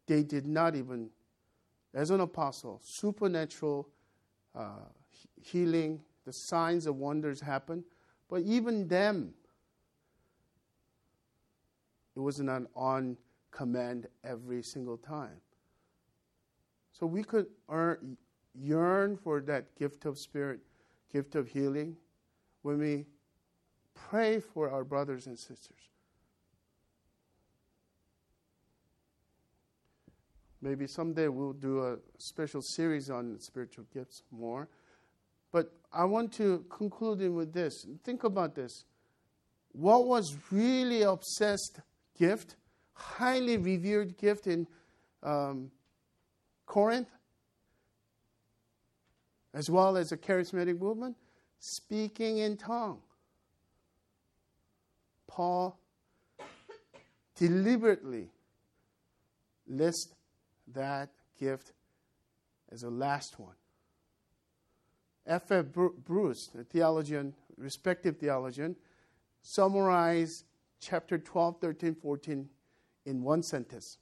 they 0.08 0.24
did 0.24 0.46
not 0.46 0.76
even, 0.76 1.10
as 1.94 2.12
an 2.12 2.22
apostle, 2.22 2.80
supernatural 2.84 3.90
uh, 4.56 4.86
healing, 5.42 6.02
the 6.26 6.34
signs 6.34 6.86
of 6.86 6.96
wonders 6.96 7.42
happen. 7.42 7.84
But 8.30 8.42
even 8.42 8.88
them, 8.88 9.34
it 12.16 12.20
was 12.20 12.40
not 12.40 12.64
on 12.76 13.18
command 13.52 14.08
every 14.24 14.62
single 14.62 14.98
time. 14.98 15.42
So 16.92 17.06
we 17.06 17.24
could 17.24 17.48
earn, 17.70 18.18
yearn 18.54 19.18
for 19.18 19.40
that 19.42 19.76
gift 19.76 20.06
of 20.06 20.18
spirit, 20.18 20.60
gift 21.12 21.36
of 21.36 21.48
healing, 21.48 21.96
when 22.62 22.80
we 22.80 23.06
pray 23.94 24.40
for 24.40 24.70
our 24.70 24.84
brothers 24.84 25.28
and 25.28 25.38
sisters. 25.38 25.90
Maybe 30.62 30.88
someday 30.88 31.28
we'll 31.28 31.54
do 31.54 31.86
a 31.86 31.98
special 32.18 32.62
series 32.62 33.10
on 33.10 33.40
spiritual 33.40 33.86
gifts 33.94 34.24
more. 34.32 34.68
But 35.52 35.72
I 35.94 36.04
want 36.06 36.34
to 36.34 36.66
conclude 36.70 37.20
with 37.34 37.54
this. 37.54 37.86
Think 38.04 38.24
about 38.24 38.56
this. 38.56 38.84
What 39.72 40.08
was 40.08 40.36
really 40.52 41.04
obsessed 41.04 41.80
gift, 42.18 42.56
highly 42.94 43.58
revered 43.58 44.18
gift 44.18 44.48
in 44.48 44.68
um, 45.24 45.72
Corinth, 46.66 47.10
as 49.58 49.72
well 49.72 49.98
as 49.98 50.12
the 50.12 50.18
charismatic 50.18 50.80
movement, 50.80 51.16
speaking 51.60 52.38
in 52.38 52.56
tongue. 52.56 53.00
Paul 55.26 55.80
deliberately 57.36 58.30
lists 59.68 60.14
that 60.76 61.10
gift 61.40 61.72
as 62.72 62.82
the 62.82 62.92
last 62.92 63.40
one. 63.40 63.56
F. 65.26 65.52
F. 65.52 65.66
Bruce, 66.06 66.52
a 66.58 66.64
theologian, 66.64 67.34
respected 67.58 68.20
theologian, 68.20 68.76
summarized 69.42 70.46
chapter 70.80 71.18
12, 71.18 71.60
13, 71.60 71.96
14 71.96 72.48
in 73.08 73.24
one 73.24 73.42
sentence. 73.42 73.98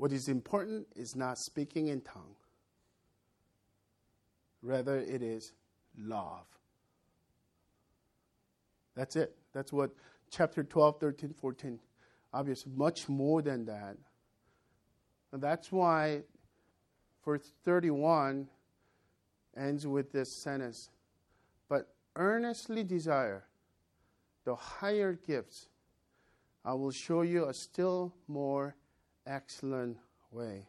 What 0.00 0.14
is 0.14 0.30
important 0.30 0.86
is 0.96 1.14
not 1.14 1.36
speaking 1.36 1.88
in 1.88 2.00
tongue. 2.00 2.34
Rather, 4.62 4.96
it 4.96 5.20
is 5.22 5.52
love. 5.98 6.46
That's 8.96 9.14
it. 9.14 9.36
That's 9.52 9.74
what 9.74 9.90
chapter 10.30 10.64
12, 10.64 11.00
13, 11.00 11.34
14, 11.38 11.78
obviously, 12.32 12.72
much 12.74 13.10
more 13.10 13.42
than 13.42 13.66
that. 13.66 13.98
And 15.32 15.42
that's 15.42 15.70
why 15.70 16.22
verse 17.22 17.52
31 17.66 18.48
ends 19.54 19.86
with 19.86 20.12
this 20.12 20.32
sentence 20.32 20.88
But 21.68 21.92
earnestly 22.16 22.84
desire 22.84 23.44
the 24.46 24.54
higher 24.54 25.12
gifts. 25.12 25.68
I 26.64 26.72
will 26.72 26.90
show 26.90 27.20
you 27.20 27.50
a 27.50 27.52
still 27.52 28.14
more 28.28 28.76
excellent 29.26 29.96
way. 30.30 30.66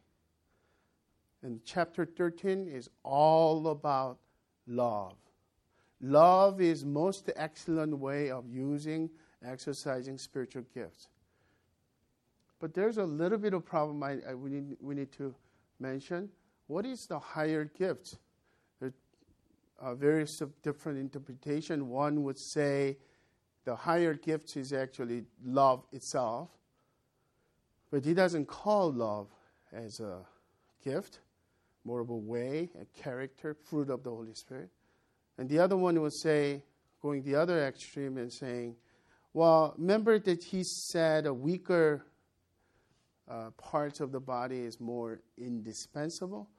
And 1.44 1.60
chapter 1.66 2.06
13 2.06 2.68
is 2.68 2.90
all 3.04 3.68
about 3.70 4.20
love. 4.68 5.16
Love 6.00 6.62
is 6.62 6.84
most 6.86 7.30
excellent 7.36 7.98
way 7.98 8.30
of 8.30 8.46
using, 8.50 9.10
exercising 9.46 10.18
spiritual 10.18 10.64
gifts. 10.74 11.08
But 12.60 12.74
there's 12.74 12.98
a 12.98 13.04
little 13.04 13.38
bit 13.38 13.54
of 13.54 13.66
problem 13.66 14.04
I, 14.04 14.18
I, 14.30 14.36
we, 14.36 14.52
need, 14.52 14.78
we 14.80 14.96
need 14.96 15.12
to 15.14 15.34
mention. 15.80 16.30
What 16.68 16.86
is 16.86 17.08
the 17.08 17.20
higher 17.20 17.66
gift? 17.66 18.18
There 18.80 18.94
are 19.80 19.96
various 19.96 20.42
different 20.62 21.00
interpretation. 21.00 21.90
One 21.90 22.24
would 22.24 22.38
say 22.38 22.98
the 23.66 23.76
higher 23.76 24.14
gift 24.14 24.56
is 24.58 24.74
actually 24.74 25.24
love 25.44 25.84
itself. 25.92 26.50
But 27.92 28.06
he 28.06 28.14
doesn't 28.14 28.48
call 28.48 28.92
love 28.92 29.28
as 29.74 30.00
a 30.00 30.22
gift, 30.84 31.20
more 31.84 32.00
of 32.00 32.10
a 32.10 32.16
way, 32.16 32.70
a 32.80 32.86
character, 33.02 33.54
fruit 33.54 33.90
of 33.90 34.04
the 34.04 34.10
Holy 34.10 34.34
Spirit. 34.34 34.70
And 35.38 35.50
the 35.50 35.60
other 35.60 35.76
one 35.76 36.00
would 36.02 36.14
say, 36.14 36.64
going 37.02 37.24
the 37.24 37.36
other 37.36 37.66
extreme 37.66 38.18
and 38.18 38.32
saying, 38.32 38.76
well, 39.34 39.74
remember 39.78 40.20
that 40.20 40.44
he 40.44 40.64
said 40.64 41.26
a 41.26 41.34
weaker 41.34 42.06
uh, 43.30 43.50
parts 43.52 44.00
of 44.00 44.12
the 44.12 44.20
body 44.20 44.60
is 44.60 44.80
more 44.80 45.22
indispensable? 45.38 46.50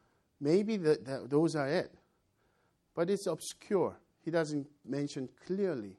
Maybe 0.41 0.77
the, 0.77 0.99
the, 1.03 1.27
those 1.29 1.55
are 1.55 1.69
it. 1.69 1.95
But 2.95 3.09
it's 3.09 3.27
obscure. 3.27 3.99
He 4.25 4.31
doesn't 4.31 4.67
mention 4.85 5.29
clearly. 5.47 5.97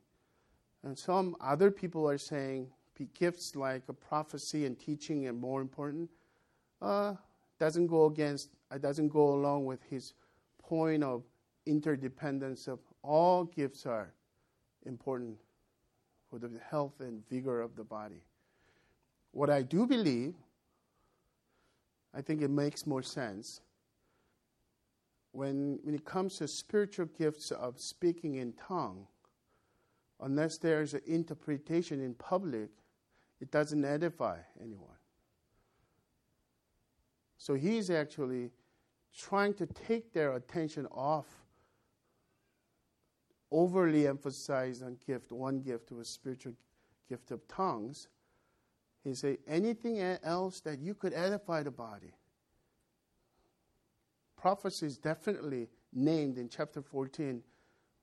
And 0.83 0.97
some 0.97 1.35
other 1.39 1.71
people 1.71 2.09
are 2.09 2.17
saying 2.17 2.67
gifts 3.13 3.55
like 3.55 3.83
prophecy 3.93 4.65
and 4.65 4.79
teaching 4.79 5.27
are 5.27 5.33
more 5.33 5.61
important, 5.61 6.09
uh, 6.81 7.13
doesn't 7.59 7.87
go 7.87 8.05
against, 8.05 8.49
uh, 8.71 8.77
doesn't 8.77 9.09
go 9.09 9.33
along 9.33 9.65
with 9.65 9.81
his 9.83 10.13
point 10.61 11.03
of 11.03 11.23
interdependence 11.65 12.67
of 12.67 12.79
all 13.01 13.45
gifts 13.45 13.85
are 13.85 14.13
important 14.85 15.37
for 16.29 16.39
the 16.39 16.49
health 16.69 16.99
and 16.99 17.27
vigor 17.29 17.61
of 17.61 17.75
the 17.75 17.83
body. 17.83 18.23
What 19.31 19.49
I 19.49 19.61
do 19.61 19.87
believe, 19.87 20.35
I 22.13 22.21
think 22.21 22.41
it 22.41 22.49
makes 22.49 22.85
more 22.85 23.03
sense 23.03 23.61
when, 25.31 25.79
when 25.83 25.95
it 25.95 26.05
comes 26.05 26.37
to 26.37 26.47
spiritual 26.47 27.07
gifts 27.17 27.51
of 27.51 27.79
speaking 27.79 28.35
in 28.35 28.53
tongue, 28.53 29.07
unless 30.21 30.57
there's 30.57 30.93
an 30.93 31.01
interpretation 31.07 31.99
in 31.99 32.13
public, 32.13 32.69
it 33.43 33.51
doesn't 33.51 33.83
edify 33.83 34.37
anyone. 34.61 34.95
So 37.37 37.55
he's 37.55 37.89
actually 37.89 38.51
trying 39.13 39.53
to 39.55 39.65
take 39.65 40.13
their 40.13 40.37
attention 40.37 40.85
off 40.85 41.25
overly 43.51 44.07
emphasized 44.07 44.81
on 44.81 44.95
gift, 45.05 45.33
one 45.33 45.59
gift 45.59 45.91
was 45.91 46.07
spiritual 46.07 46.53
gift 47.09 47.31
of 47.31 47.45
tongues. 47.49 48.07
He 49.03 49.13
say 49.13 49.39
anything 49.45 49.99
else 49.99 50.61
that 50.61 50.79
you 50.79 50.95
could 50.95 51.13
edify 51.13 51.63
the 51.63 51.71
body. 51.71 52.13
Prophecy 54.37 54.85
is 54.85 54.97
definitely 54.97 55.67
named 55.91 56.37
in 56.37 56.47
chapter 56.47 56.81
14, 56.81 57.43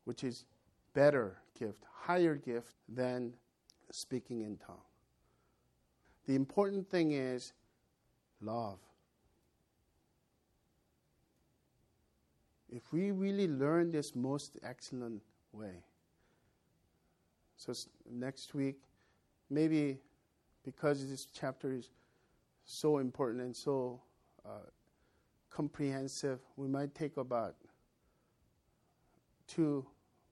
which 0.04 0.22
is 0.22 0.44
better 0.92 1.38
gift, 1.58 1.82
higher 1.90 2.34
gift 2.34 2.74
than 2.86 3.32
speaking 3.90 4.42
in 4.42 4.58
tongues. 4.58 4.89
The 6.30 6.36
important 6.36 6.88
thing 6.88 7.10
is 7.10 7.54
love. 8.40 8.78
If 12.68 12.92
we 12.92 13.10
really 13.10 13.48
learn 13.48 13.90
this 13.90 14.14
most 14.14 14.56
excellent 14.62 15.22
way, 15.50 15.82
so 17.56 17.72
next 18.08 18.54
week, 18.54 18.76
maybe 19.50 19.98
because 20.62 21.04
this 21.10 21.24
chapter 21.24 21.72
is 21.72 21.90
so 22.64 22.98
important 22.98 23.42
and 23.42 23.56
so 23.56 24.00
uh, 24.46 24.70
comprehensive, 25.50 26.38
we 26.54 26.68
might 26.68 26.94
take 26.94 27.16
about 27.16 27.56
two 29.48 29.84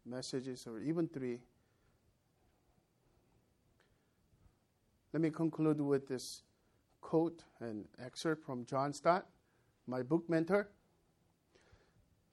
messages 0.07 0.65
or 0.65 0.79
even 0.79 1.09
three 1.09 1.41
Let 5.13 5.23
me 5.23 5.31
conclude 5.31 5.81
with 5.81 6.07
this 6.07 6.43
quote 7.01 7.45
and 7.61 7.87
excerpt 8.05 8.45
from 8.45 8.67
John 8.67 8.93
Stott, 8.93 9.27
my 9.87 10.03
book 10.03 10.29
mentor. 10.29 10.69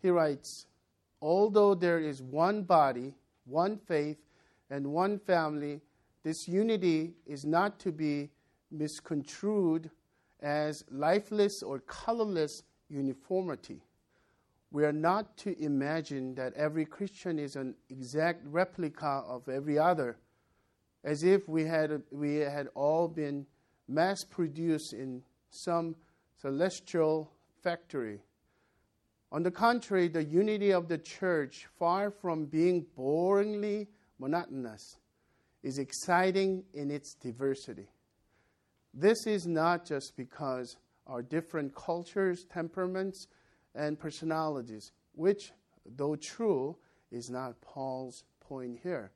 he 0.02 0.10
writes, 0.10 0.68
Although 1.22 1.74
there 1.74 2.00
is 2.00 2.22
one 2.22 2.64
body, 2.64 3.16
one 3.46 3.78
faith, 3.78 4.18
and 4.70 4.88
one 4.88 5.20
family, 5.20 5.82
this 6.24 6.48
unity 6.48 7.14
is 7.26 7.46
not 7.46 7.80
to 7.80 7.92
be 7.92 8.30
misconstrued 8.72 9.90
as 10.42 10.84
lifeless 10.92 11.64
or 11.64 11.80
colorless 11.80 12.64
uniformity. 12.90 13.82
We 14.72 14.84
are 14.84 14.92
not 14.92 15.38
to 15.38 15.58
imagine 15.64 16.36
that 16.36 16.54
every 16.56 16.86
Christian 16.86 17.40
is 17.40 17.56
an 17.56 17.76
exact 17.90 18.46
replica 18.46 19.24
of 19.26 19.48
every 19.48 19.80
other, 19.80 20.18
as 21.06 21.24
if 21.24 21.48
we 21.48 21.64
had, 21.64 22.02
we 22.12 22.38
had 22.38 22.68
all 22.74 23.08
been 23.08 23.46
mass 23.88 24.24
produced 24.24 24.92
in 24.92 25.22
some 25.52 25.96
celestial 26.42 27.32
factory. 27.64 28.20
On 29.32 29.44
the 29.44 29.52
contrary, 29.52 30.08
the 30.08 30.24
unity 30.24 30.72
of 30.72 30.88
the 30.88 30.98
church, 30.98 31.68
far 31.78 32.10
from 32.10 32.46
being 32.46 32.88
boringly 32.98 33.88
monotonous, 34.20 34.98
is 35.62 35.78
exciting 35.78 36.64
in 36.74 36.90
its 36.90 37.14
diversity. 37.14 37.88
This 38.94 39.28
is 39.28 39.46
not 39.46 39.86
just 39.86 40.14
because 40.18 40.78
our 41.06 41.22
different 41.22 41.76
cultures, 41.76 42.46
temperaments, 42.52 43.28
and 43.76 44.00
personalities, 44.00 44.92
which, 45.14 45.52
though 45.86 46.16
true, 46.16 46.78
is 47.12 47.30
not 47.30 47.62
Paul's 47.62 48.24
point 48.40 48.80
here, 48.82 49.12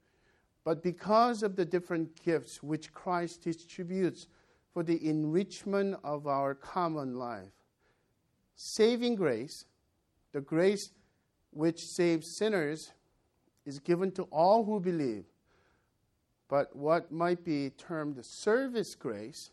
but 0.70 0.84
because 0.84 1.42
of 1.42 1.56
the 1.56 1.66
different 1.66 2.24
gifts 2.24 2.62
which 2.62 2.94
Christ 2.94 3.42
distributes 3.42 4.28
for 4.72 4.84
the 4.84 5.04
enrichment 5.04 5.98
of 6.04 6.28
our 6.28 6.54
common 6.54 7.16
life. 7.18 7.50
Saving 8.54 9.16
grace, 9.16 9.66
the 10.32 10.42
grace 10.42 10.92
which 11.50 11.84
saves 11.84 12.38
sinners, 12.38 12.92
is 13.66 13.80
given 13.80 14.12
to 14.12 14.26
all 14.26 14.64
who 14.64 14.80
believe. 14.80 15.26
But 16.48 16.76
what 16.76 17.12
might 17.12 17.44
be 17.44 17.72
termed 17.72 18.24
service 18.24 18.94
grace, 18.94 19.50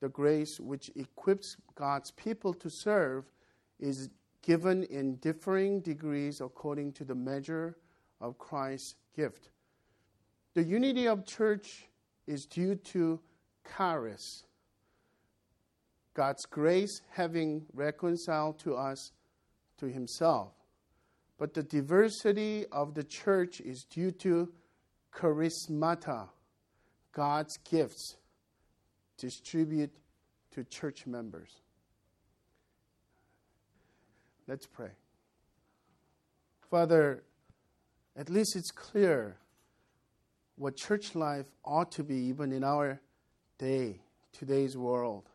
the 0.00 0.08
grace 0.08 0.58
which 0.58 0.90
equips 0.96 1.58
God's 1.74 2.12
people 2.12 2.54
to 2.54 2.70
serve, 2.70 3.30
is 3.78 4.08
given 4.40 4.84
in 4.84 5.16
differing 5.16 5.80
degrees 5.80 6.40
according 6.40 6.92
to 6.92 7.04
the 7.04 7.14
measure 7.14 7.76
of 8.22 8.38
Christ's 8.38 8.94
gift. 9.14 9.50
The 10.56 10.64
unity 10.64 11.06
of 11.06 11.26
church 11.26 11.86
is 12.26 12.46
due 12.46 12.76
to 12.76 13.20
charis, 13.76 14.46
God's 16.14 16.46
grace 16.46 17.02
having 17.10 17.66
reconciled 17.74 18.58
to 18.60 18.74
us 18.74 19.12
to 19.76 19.84
himself. 19.84 20.54
But 21.36 21.52
the 21.52 21.62
diversity 21.62 22.64
of 22.72 22.94
the 22.94 23.04
church 23.04 23.60
is 23.60 23.84
due 23.84 24.10
to 24.12 24.50
charismata, 25.14 26.30
God's 27.12 27.58
gifts 27.58 28.16
distribute 29.18 29.92
to 30.52 30.64
church 30.64 31.06
members. 31.06 31.50
Let's 34.48 34.64
pray. 34.64 34.92
Father, 36.70 37.24
at 38.16 38.30
least 38.30 38.56
it's 38.56 38.70
clear 38.70 39.36
what 40.56 40.76
church 40.76 41.14
life 41.14 41.46
ought 41.64 41.92
to 41.92 42.02
be, 42.02 42.16
even 42.16 42.52
in 42.52 42.64
our 42.64 43.00
day, 43.58 44.00
today's 44.32 44.76
world. 44.76 45.28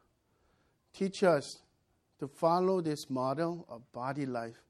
Teach 0.93 1.23
us 1.23 1.59
to 2.19 2.27
follow 2.27 2.81
this 2.81 3.09
model 3.09 3.65
of 3.69 3.89
body 3.91 4.25
life, 4.25 4.61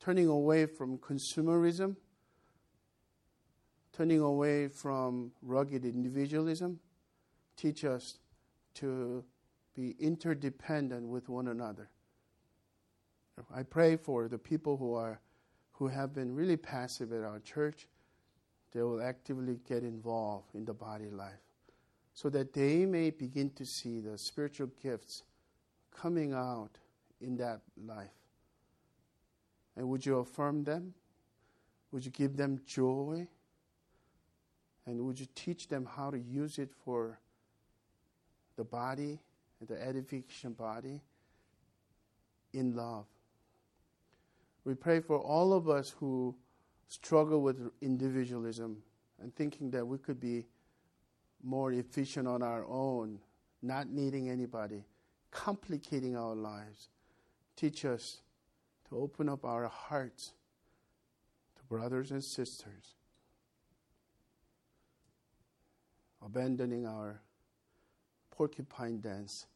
turning 0.00 0.28
away 0.28 0.66
from 0.66 0.98
consumerism, 0.98 1.96
turning 3.92 4.20
away 4.20 4.68
from 4.68 5.32
rugged 5.42 5.84
individualism. 5.84 6.78
Teach 7.56 7.84
us 7.84 8.18
to 8.74 9.24
be 9.74 9.94
interdependent 9.98 11.06
with 11.06 11.28
one 11.28 11.48
another. 11.48 11.88
I 13.54 13.62
pray 13.62 13.96
for 13.96 14.28
the 14.28 14.38
people 14.38 14.76
who 14.76 14.94
are 14.94 15.20
who 15.72 15.88
have 15.88 16.14
been 16.14 16.34
really 16.34 16.56
passive 16.56 17.12
at 17.12 17.22
our 17.22 17.38
church. 17.40 17.86
They 18.76 18.82
will 18.82 19.00
actively 19.00 19.58
get 19.66 19.84
involved 19.84 20.54
in 20.54 20.66
the 20.66 20.74
body 20.74 21.08
life 21.08 21.40
so 22.12 22.28
that 22.28 22.52
they 22.52 22.84
may 22.84 23.08
begin 23.08 23.48
to 23.52 23.64
see 23.64 24.00
the 24.00 24.18
spiritual 24.18 24.68
gifts 24.82 25.22
coming 25.90 26.34
out 26.34 26.72
in 27.22 27.38
that 27.38 27.62
life. 27.82 28.10
And 29.78 29.88
would 29.88 30.04
you 30.04 30.18
affirm 30.18 30.62
them? 30.62 30.92
Would 31.90 32.04
you 32.04 32.10
give 32.10 32.36
them 32.36 32.60
joy? 32.66 33.26
And 34.84 35.06
would 35.06 35.18
you 35.18 35.26
teach 35.34 35.68
them 35.68 35.88
how 35.90 36.10
to 36.10 36.18
use 36.18 36.58
it 36.58 36.70
for 36.84 37.18
the 38.58 38.64
body, 38.64 39.18
the 39.66 39.82
edification 39.82 40.52
body, 40.52 41.00
in 42.52 42.76
love? 42.76 43.06
We 44.64 44.74
pray 44.74 45.00
for 45.00 45.18
all 45.18 45.54
of 45.54 45.66
us 45.66 45.94
who 45.98 46.36
struggle 46.88 47.42
with 47.42 47.70
individualism 47.80 48.82
and 49.20 49.34
thinking 49.34 49.70
that 49.70 49.86
we 49.86 49.98
could 49.98 50.20
be 50.20 50.46
more 51.42 51.72
efficient 51.72 52.26
on 52.26 52.42
our 52.42 52.64
own, 52.66 53.18
not 53.62 53.88
needing 53.88 54.28
anybody, 54.28 54.84
complicating 55.30 56.16
our 56.16 56.34
lives. 56.34 56.88
Teach 57.56 57.84
us 57.84 58.20
to 58.88 58.98
open 58.98 59.28
up 59.28 59.44
our 59.44 59.68
hearts 59.68 60.32
to 61.56 61.64
brothers 61.64 62.10
and 62.10 62.22
sisters, 62.22 62.94
abandoning 66.24 66.86
our 66.86 67.20
porcupine 68.30 69.00
dance. 69.00 69.46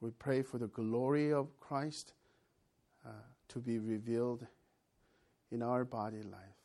We 0.00 0.10
pray 0.10 0.42
for 0.42 0.58
the 0.58 0.66
glory 0.68 1.32
of 1.32 1.58
Christ 1.60 2.12
uh, 3.06 3.10
to 3.48 3.58
be 3.58 3.78
revealed 3.78 4.46
in 5.50 5.62
our 5.62 5.84
body 5.84 6.22
life. 6.22 6.58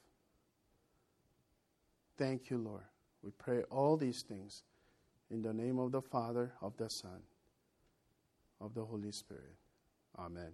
Thank 2.17 2.49
you, 2.49 2.57
Lord. 2.57 2.84
We 3.23 3.31
pray 3.31 3.63
all 3.63 3.97
these 3.97 4.21
things 4.21 4.63
in 5.31 5.41
the 5.41 5.53
name 5.53 5.79
of 5.79 5.91
the 5.91 6.01
Father, 6.01 6.53
of 6.61 6.75
the 6.77 6.89
Son, 6.89 7.21
of 8.61 8.73
the 8.73 8.84
Holy 8.84 9.11
Spirit. 9.11 9.55
Amen. 10.17 10.51